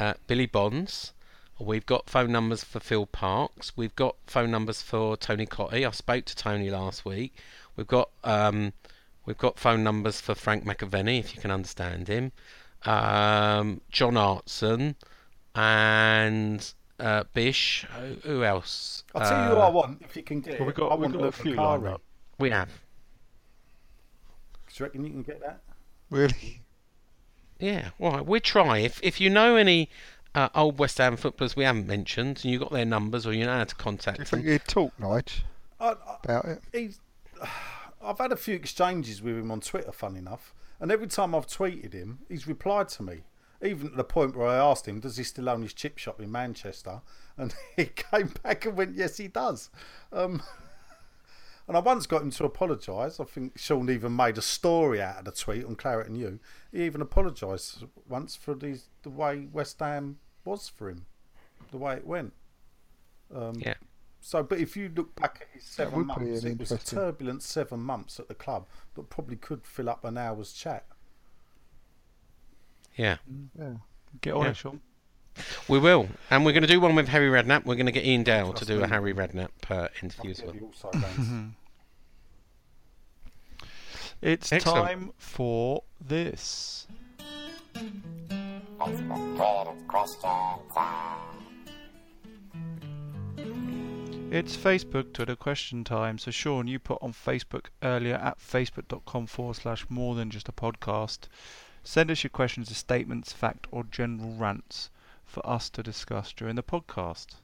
[0.00, 1.12] uh, Billy Bonds.
[1.60, 3.76] We've got phone numbers for Phil Parkes.
[3.76, 5.86] We've got phone numbers for Tony Cottee.
[5.86, 7.34] I spoke to Tony last week.
[7.76, 8.72] We've got um,
[9.26, 12.32] we've got phone numbers for Frank McAvenny, if you can understand him.
[12.86, 14.96] Um, John Hartson
[15.54, 17.86] and uh, Bish.
[17.98, 19.04] Who, who else?
[19.14, 20.76] I'll tell you who Uh, I want if you can get Well, we it.
[20.76, 21.56] got- I we want got a few Macari.
[21.56, 22.02] lined up.
[22.38, 22.68] We have.
[24.68, 25.60] Do you reckon you can get that?
[26.10, 26.62] Really?
[27.58, 28.24] Yeah, all right.
[28.24, 28.78] We'll try.
[28.78, 29.90] If if you know any
[30.34, 33.44] uh, old West Ham footballers we haven't mentioned, and you got their numbers, or you
[33.44, 34.40] know how to contact Do you them.
[34.40, 35.40] think he'd talk, Nige,
[35.80, 36.62] I, I, about it?
[36.72, 37.00] he's,
[38.02, 41.46] I've had a few exchanges with him on Twitter, fun enough, and every time I've
[41.46, 43.22] tweeted him, he's replied to me.
[43.62, 46.18] Even at the point where I asked him, does he still own his chip shop
[46.18, 47.02] in Manchester?
[47.36, 49.68] And he came back and went, yes, he does.
[50.14, 50.42] Um,
[51.70, 53.20] and I once got him to apologise.
[53.20, 56.38] I think Sean even made a story out of the tweet on Claret and Hugh.
[56.72, 61.06] He even apologised once for the, the way West Ham was for him,
[61.70, 62.32] the way it went.
[63.34, 63.74] Um, Yeah.
[64.20, 67.78] so, but if you look back at his seven months, it was a turbulent seven
[67.80, 70.84] months at the club that probably could fill up an hour's chat.
[72.96, 73.18] Yeah,
[73.58, 73.74] Yeah.
[74.20, 74.50] Get on Yeah.
[74.50, 74.80] it, Sean.
[75.68, 77.64] we will, and we're going to do one with Harry Redknapp.
[77.64, 80.54] We're going to get Iain Dale to do a Harry Redknapp uh, interview as well.
[84.20, 84.42] He also runs.
[84.42, 84.86] It's Excellent.
[84.86, 86.86] time for this.
[94.32, 96.18] It's Facebook Twitter question time.
[96.18, 100.52] So, Sean, you put on Facebook earlier at facebook.com forward slash more than just a
[100.52, 101.20] podcast.
[101.82, 104.90] Send us your questions, statements, fact, or general rants
[105.24, 107.36] for us to discuss during the podcast.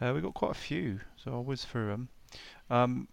[0.00, 2.08] Uh, we've got quite a few, so I'll whiz through them.
[2.70, 3.08] Um,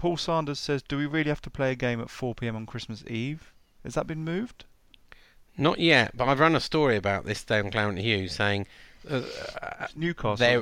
[0.00, 2.64] Paul Sanders says, Do we really have to play a game at 4 pm on
[2.64, 3.52] Christmas Eve?
[3.84, 4.64] Has that been moved?
[5.58, 8.66] Not yet, but I've run a story about this on Claret and Hughes saying
[9.06, 9.20] uh,
[9.94, 10.36] Newcastle.
[10.36, 10.60] there,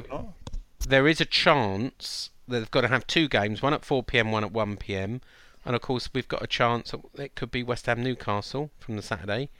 [0.80, 4.02] is there is a chance that they've got to have two games, one at 4
[4.02, 5.20] pm, one at 1 pm.
[5.64, 8.96] And of course, we've got a chance that it could be West Ham Newcastle from
[8.96, 9.50] the Saturday.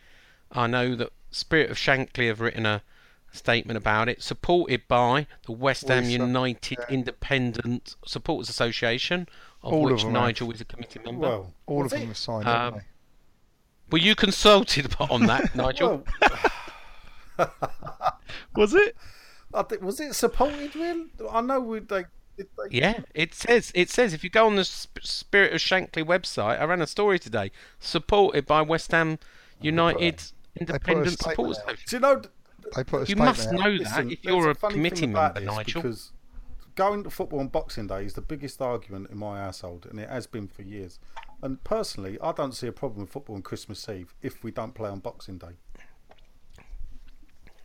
[0.51, 2.83] I know that Spirit of Shankly have written a
[3.33, 6.87] statement about it, supported by the West Ham United yeah.
[6.89, 9.29] Independent Supporters Association,
[9.63, 11.21] of All of which them Nigel is a committee member.
[11.29, 12.09] Well, All was of them it?
[12.09, 12.85] have signed, Um, haven't they?
[13.91, 16.05] Were you consulted on that, Nigel?
[17.39, 17.53] Well,
[18.57, 18.97] Was it?
[19.55, 20.75] I think, was it supported?
[20.77, 21.07] Really?
[21.31, 22.05] I know we they.
[22.37, 26.05] did they Yeah, it says it says if you go on the Spirit of Shankly
[26.05, 27.51] website, I ran a story today,
[27.81, 29.19] supported by West Ham
[29.61, 30.23] United
[30.61, 32.23] Independent statement Supporters Do you know?
[32.77, 33.55] They put a You statement must out.
[33.55, 35.83] know Listen, that if you're a funny committee member, Nigel.
[35.83, 36.13] Because
[36.79, 40.09] going to football on Boxing Day is the biggest argument in my household, and it
[40.09, 41.01] has been for years.
[41.43, 44.74] And personally, I don't see a problem with football on Christmas Eve if we don't
[44.74, 45.57] play on Boxing Day.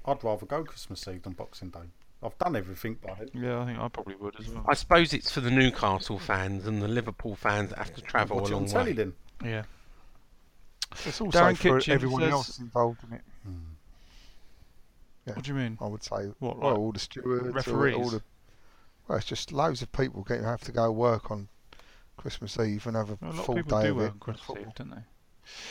[0.05, 1.91] I'd rather go Christmas Eve than Boxing Day.
[2.23, 3.29] I've done everything by then.
[3.33, 4.65] Yeah, I think I probably would as well.
[4.67, 8.37] I suppose it's for the Newcastle fans and the Liverpool fans that have to travel
[8.37, 8.95] Watch a it on long telly way.
[8.95, 9.13] then.
[9.45, 9.63] Yeah.
[11.05, 13.21] It's also Darren for Kitchen everyone says- else involved in it.
[13.45, 13.51] Hmm.
[15.27, 15.33] Yeah.
[15.35, 15.77] What do you mean?
[15.79, 17.95] I would say, What, well, all the stewards, referees?
[17.95, 18.21] all the.
[19.07, 21.47] Well, it's just loads of people get have to go work on
[22.17, 24.19] Christmas Eve and have a A lot of full people day do of work it.
[24.19, 25.01] Christmas Eve, don't they?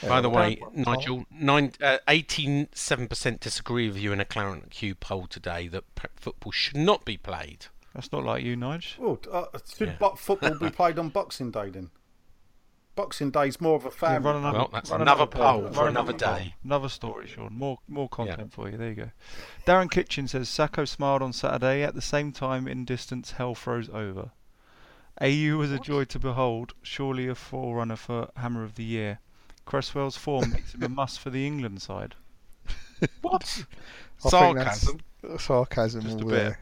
[0.03, 4.63] Yeah, By the well, way, Nigel, nine, uh, 87% disagree with you in a Claret
[4.65, 5.85] and Hugh poll today that
[6.17, 7.67] football should not be played.
[7.95, 9.03] That's not like you, Nigel.
[9.03, 9.21] Well,
[9.55, 10.15] uh, should Yeah.
[10.17, 11.91] football be played on Boxing Day then?
[12.95, 14.27] Boxing Day's more of a family.
[14.27, 15.63] run another- Well, that's run another poll.
[15.63, 16.35] poll for Run another poll.
[16.37, 16.55] day.
[16.63, 17.53] Another story, Sean.
[17.57, 18.77] More more content for you.
[18.77, 19.11] There you go.
[19.67, 21.83] Darren Kitchen says Sakho smiled on Saturday.
[21.83, 24.31] At the same time, in distance, hell froze over.
[25.21, 26.75] Ayew was a joy to behold.
[26.83, 29.21] Surely a forerunner for Hammer of the Year.
[29.65, 32.15] Cresswell's form makes him a must for the England side.
[33.23, 33.65] What?
[34.25, 35.01] I think that's- Sarcasm.
[35.39, 36.29] sarcasm Just a bit.
[36.31, 36.59] there.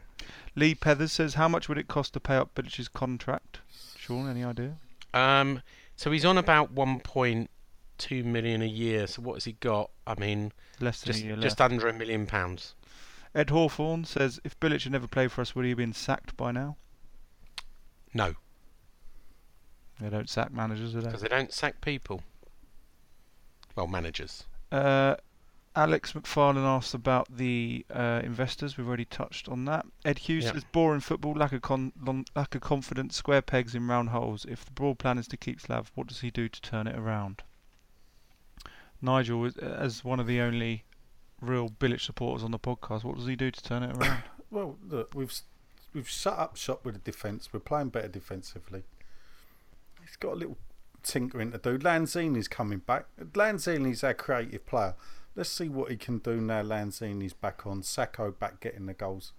[0.55, 3.59] Lee Pethers says, "How much would it cost to pay up Bilic's contract?"
[3.97, 4.75] Sean, any idea?
[5.13, 5.61] Um,
[6.01, 9.05] so he's on about 1.2 million a year.
[9.05, 9.91] So what has he got?
[10.07, 11.71] I mean, Less than just a year just left.
[11.71, 12.73] under a million pounds.
[13.35, 16.35] Ed Hawthorne says, "If Bilic had never played for us, would he have been sacked
[16.35, 16.75] by now?"
[18.15, 18.33] No,
[19.99, 21.05] They don't sack managers, do they?
[21.05, 22.23] because they don't sack people.
[23.75, 24.45] Well, managers.
[24.71, 25.17] Uh,
[25.75, 28.77] Alex McFarlane asked about the uh, investors.
[28.77, 29.85] We've already touched on that.
[30.03, 30.53] Ed Hughes Yeah.
[30.53, 31.93] says boring football, lack of con-
[32.35, 34.45] lack of confidence, square pegs in round holes.
[34.49, 36.97] If the broad plan is to keep Slav, what does he do to turn it
[36.97, 37.43] around?
[39.01, 40.83] Nigel, is- as one of the only
[41.39, 44.23] real Bilic supporters on the podcast, what does he do to turn it around?
[44.51, 45.33] Well, look, we've
[45.93, 47.53] we've shut up shop with the defence.
[47.53, 48.83] We're playing better defensively.
[50.01, 50.57] He's got a little
[51.03, 51.77] tinkering to do.
[51.77, 53.05] Lanzini's coming back.
[53.17, 54.95] Lanzini's our creative player.
[55.35, 56.61] Let's see what he can do now.
[56.61, 57.81] Lanzini's back on.
[57.81, 59.31] Sakho back getting the goals.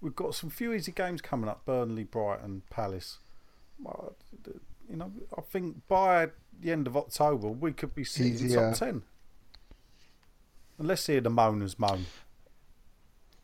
[0.00, 1.64] We've got some few easy games coming up.
[1.64, 3.18] Burnley, Brighton, Palace.
[3.78, 4.16] Well,
[4.88, 6.28] You know, I think by
[6.60, 8.70] the end of October we could be sitting in Easier.
[8.70, 9.02] top ten.
[10.78, 12.06] And let's hear the moaners moan.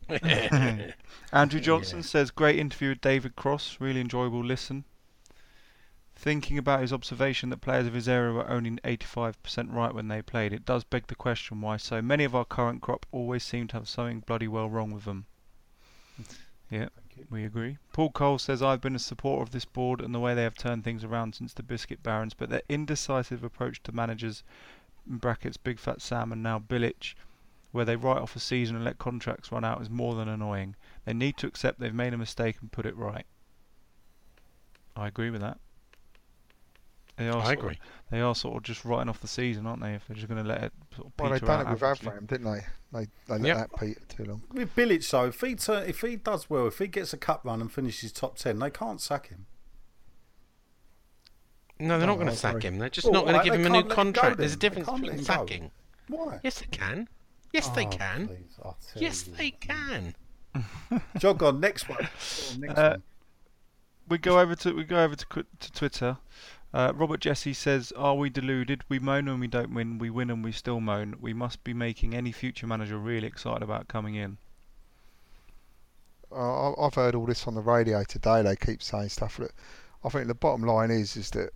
[1.33, 3.77] Andrew Johnson says great interview with David Cross.
[3.79, 4.83] Really enjoyable listen.
[6.21, 10.21] Thinking about his observation that players of his era were only 85% right when they
[10.21, 13.67] played, it does beg the question why so many of our current crop always seem
[13.69, 15.25] to have something bloody well wrong with them.
[16.69, 16.89] Yeah,
[17.31, 17.79] we agree.
[17.91, 20.53] Paul Cole says, I've been a supporter of this board and the way they have
[20.53, 24.43] turned things around since the Biscuit Barons, but their indecisive approach to managers,
[25.09, 27.15] in brackets Big Fat Sam and now Bilic,
[27.71, 30.75] where they write off a season and let contracts run out is more than annoying.
[31.03, 33.25] They need to accept they've made a mistake and put it right.
[34.95, 35.57] I agree with that.
[37.21, 37.79] They are I sort of- agree.
[38.09, 39.93] they are sort of just writing off the season, aren't they?
[39.93, 41.81] If they're just going to let it sort of Well, they done out it with
[41.81, 42.17] averagely.
[42.19, 42.61] Avram, didn't they?
[42.93, 43.57] They they let Yep.
[43.57, 44.43] that peter too long.
[44.51, 47.41] With Bilic, though, if he turn, if he does well, if he gets a cup
[47.45, 49.45] run and finishes top ten, they can't sack him.
[51.79, 52.77] No, they're No, not going to sack him.
[52.77, 54.37] They're just Well, not going to give him a new can't let him go contract.
[54.37, 55.71] There's a difference between sacking.
[56.07, 56.39] Why?
[56.43, 57.07] Yes, they can.
[57.53, 58.27] Yes, they Oh, can.
[58.27, 58.57] please,
[58.95, 59.33] Yes, you.
[59.35, 60.15] they can.
[61.17, 61.99] Jog on, next one.
[61.99, 63.03] On, next Uh, one.
[64.09, 65.25] we go over to we go over to,
[65.59, 66.17] to Twitter.
[66.73, 68.83] Uh, Robert Jesse says, "Are we deluded?
[68.87, 69.97] We moan when we don't win.
[69.97, 71.15] We win and we still moan.
[71.19, 74.37] We must be making any future manager really excited about coming in."
[76.31, 78.41] Uh, I- I've heard all this on the radio today.
[78.41, 79.37] They keep saying stuff.
[79.37, 79.51] That
[80.03, 81.51] I think the bottom line is is that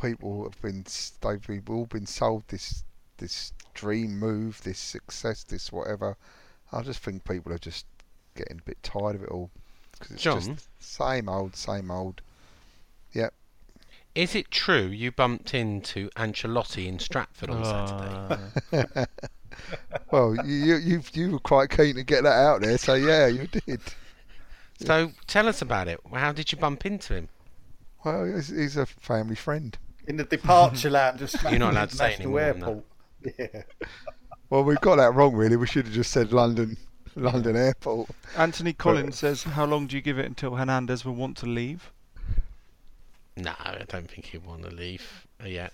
[0.00, 0.84] people have been
[1.20, 2.84] they've been, all been sold this
[3.18, 6.16] this dream move, this success, this whatever.
[6.72, 7.86] I just think people are just
[8.36, 9.50] getting a bit tired of it all
[9.92, 10.40] because it's John?
[10.40, 12.22] just same old, same old.
[13.12, 13.34] Yep.
[14.14, 18.42] Is it true you bumped into Ancelotti in Stratford on Saturday?
[18.72, 19.06] Uh,
[20.10, 23.46] Well, you you you were quite keen to get that out there, so yeah, you
[23.46, 23.80] did.
[24.80, 26.00] So tell us about it.
[26.12, 27.28] How did you bump into him?
[28.04, 29.76] Well, he's, he's a family friend.
[30.06, 32.84] In the departure lounge, just You're not allowed to say National any than Airport.
[33.38, 33.62] Yeah.
[34.48, 35.56] Well, we've got that wrong, really.
[35.56, 36.76] We should have just said London,
[37.14, 38.10] London Airport.
[38.36, 41.92] Anthony Collins says, "How long do you give it until Hernandez will want to leave?"
[43.36, 45.72] No, I don't think he'd want to leave uh, yet.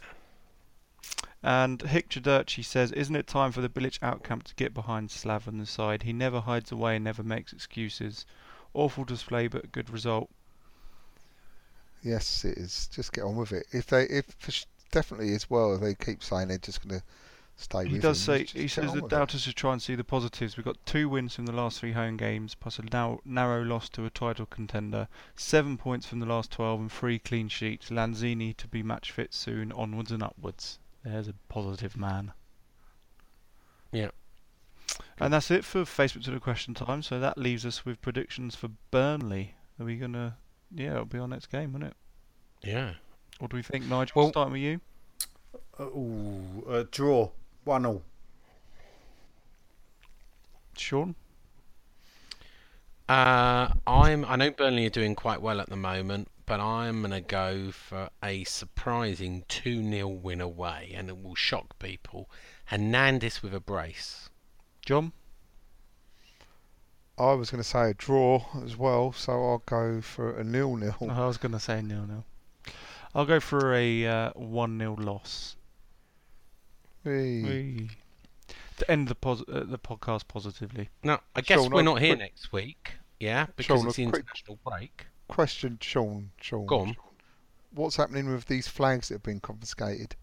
[1.42, 5.46] And Hick Jadurchi says, "Isn't it time for the Bilic outcamp to get behind Slav
[5.46, 6.02] on the side?
[6.02, 8.26] He never hides away and never makes excuses.
[8.74, 10.30] Awful display, but a good result.
[12.02, 12.88] Yes, it is.
[12.92, 13.66] Just get on with it.
[13.72, 14.26] If they, if
[14.90, 17.06] definitely as well, if they keep saying they're just going to
[17.56, 19.72] stay He with does him, say just he get says on that doubters should try
[19.72, 20.56] and see the positives.
[20.56, 23.88] We've got two wins from the last three home games, plus a now narrow loss
[23.90, 27.90] to a title contender, seven points from the last twelve, and three clean sheets.
[27.90, 29.72] Lanzini to be match fit soon.
[29.72, 30.78] Onwards and upwards.
[31.02, 32.32] There's a positive man.
[33.92, 34.10] Yeah.
[35.18, 37.02] And that's it for Facebook to the question time.
[37.02, 39.54] So that leaves us with predictions for Burnley.
[39.80, 40.36] Are we gonna?
[40.74, 41.94] Yeah, it'll be our next game, won't it?
[42.62, 42.94] Yeah.
[43.38, 44.12] What do we think, Nigel?
[44.14, 44.80] Well- starting with you.
[45.78, 47.30] Uh, ooh, uh, draw.
[47.66, 48.02] 1 all.
[50.76, 51.16] Sean.
[53.08, 54.24] Uh, I'm.
[54.24, 57.72] I know Burnley are doing quite well at the moment, but I'm going to go
[57.72, 62.30] for a surprising 2 0 win away, and it will shock people.
[62.66, 64.28] Hernandez with a brace.
[64.84, 65.12] John.
[67.18, 70.96] I was going to say a draw as well, so I'll go for a nil-nil.
[71.10, 72.24] I was going to say nil nil.
[73.14, 75.56] I'll go for a uh, one 0 loss.
[77.06, 77.42] Hey.
[77.42, 77.90] Whee.
[78.78, 80.88] To end the pos- uh, the podcast positively.
[81.04, 84.06] Now, I guess Sean, we're not here quick- next week, yeah, because Sean, it's the
[84.06, 85.06] quick- international break.
[85.28, 86.32] Question, Sean.
[86.40, 86.66] Sean.
[86.66, 86.96] Go on.
[87.70, 90.16] What's happening with these flags that have been confiscated?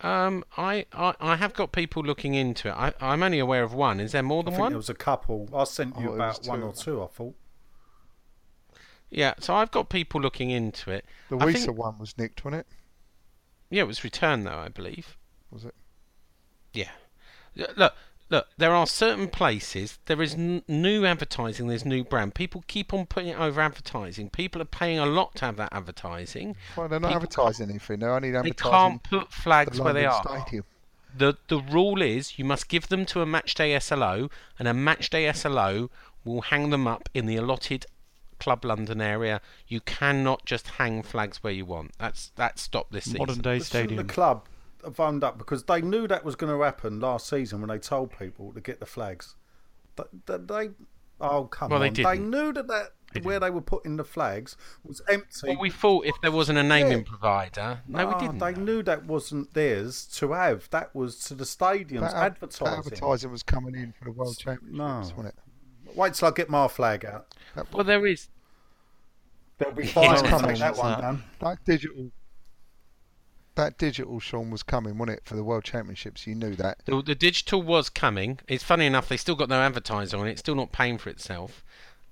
[0.00, 2.72] Um, I, I, I have got people looking into it.
[2.72, 4.00] I, I'm only aware of one.
[4.00, 4.72] Is there more I than think one?
[4.72, 5.50] there was a couple.
[5.54, 7.34] I sent Oh, you it about one or two, I thought.
[9.10, 11.04] Yeah, so I've got people looking into it.
[11.28, 12.66] The I Wisa think- one was nicked, wasn't it?
[13.70, 15.16] Yeah, it was returned though, I believe.
[15.50, 15.74] Was it?
[16.72, 16.90] Yeah.
[17.76, 17.94] Look,
[18.28, 18.46] look.
[18.56, 19.98] There are certain places.
[20.06, 21.68] There is n- new advertising.
[21.68, 22.34] There's new brand.
[22.34, 24.30] People keep on putting it over advertising.
[24.30, 26.56] People are paying a lot to have that advertising.
[26.76, 28.00] Well, they're not People advertising anything.
[28.00, 30.22] They're only They can't put the flags where they are.
[30.22, 30.64] Stadium.
[31.16, 35.32] The the rule is you must give them to a matchday SLO, and a matchday
[35.34, 35.90] SLO
[36.24, 37.86] will hang them up in the allotted
[38.40, 39.40] Club London area.
[39.68, 41.92] You cannot just hang flags where you want.
[41.98, 43.18] That's that stopped this season.
[43.20, 44.06] Modern day But stadium.
[44.06, 44.46] The club
[44.84, 47.78] have owned up because they knew that was going to happen last season when they
[47.78, 49.36] told people to get the flags.
[49.96, 50.70] They, they, they
[51.20, 51.92] oh come Well, on!
[51.92, 52.30] They, didn't.
[52.30, 55.48] knew that, that where they were putting the flags was empty.
[55.48, 57.04] Well, we thought if there wasn't a naming Yeah.
[57.06, 58.38] provider, no, we didn't.
[58.38, 60.70] They knew that wasn't theirs to have.
[60.70, 62.66] That was to the stadiums That, advertising.
[62.66, 64.98] that advertising was coming in for the World Championships, No.
[65.00, 65.34] wasn't it?
[65.94, 67.26] Wait till I get my flag out.
[67.72, 68.28] well, there is.
[69.58, 70.12] They'll be Yeah, fine.
[70.12, 71.00] it's to coming, take that one that.
[71.00, 71.22] down.
[71.40, 72.10] That digital,
[73.56, 76.26] that digital, Sean, was coming, wasn't it, for the World Championships?
[76.26, 76.78] You knew that.
[76.86, 78.38] The, the digital was coming.
[78.48, 80.32] It's funny enough, they still got no advertiser on it.
[80.32, 81.62] It's still not paying for itself.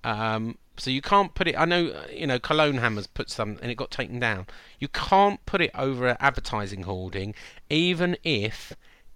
[0.04, 1.58] Um, so you can't put it.
[1.58, 4.46] I know, you know, Cologne Hammers put some, and it got taken down.
[4.78, 7.34] You can't put it over an advertising hoarding,
[7.70, 8.72] even if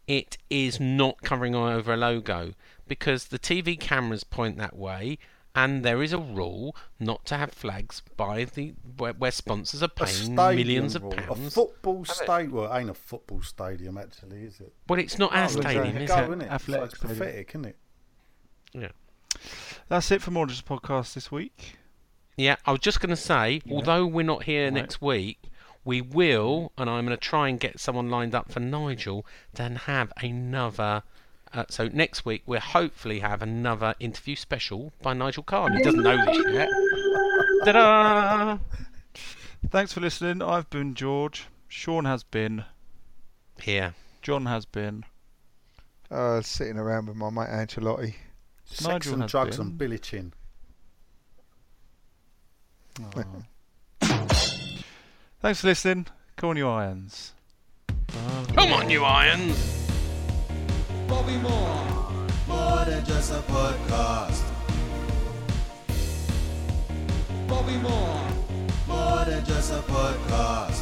[0.08, 2.54] it is not covering over a logo,
[2.92, 5.16] because the TV cameras point that way,
[5.54, 9.88] and there is a rule not to have flags by the where, where sponsors are
[9.88, 11.14] paying stadium millions of rule.
[11.14, 11.54] A pounds.
[11.54, 12.52] football Have stadium.
[12.52, 14.74] Well, it ain't a football stadium actually, is it?
[14.90, 16.24] Well, it's not Oh, our stadium, is go, it?
[16.24, 16.50] Isn't it?
[16.50, 17.18] Athletic so it's stadium.
[17.18, 17.76] pathetic, isn't it?
[18.74, 18.88] Yeah.
[19.88, 21.76] That's it for Mordred's podcast this week.
[22.36, 23.74] Yeah, I was just going to say, Yeah.
[23.74, 24.74] although we're not here Right.
[24.74, 25.44] next week,
[25.84, 29.24] we will, and I'm going to try and get someone lined up for Nigel,
[29.54, 31.02] then have another.
[31.54, 35.76] Uh, so next week we'll hopefully have another interview special by Nigel Carn.
[35.76, 36.68] He doesn't know this yet.
[37.64, 38.58] Ta-da!
[39.68, 40.42] Thanks for listening.
[40.42, 41.46] I've been George.
[41.68, 42.64] Sean has been.
[43.60, 43.94] Here.
[44.22, 45.04] John has been.
[46.10, 48.14] Uh, sitting around with my mate Ancelotti.
[48.64, 49.66] Sex Nigel and has drugs been.
[49.66, 50.32] and Billy Chin.
[55.40, 56.06] Thanks for listening.
[56.36, 57.32] Come on, you irons.
[58.54, 59.81] Come on, you irons!
[61.12, 62.08] Bobby Moore.
[62.48, 64.44] More than just a podcast.
[67.46, 68.24] Bobby Moore.
[68.88, 70.81] More than just a podcast.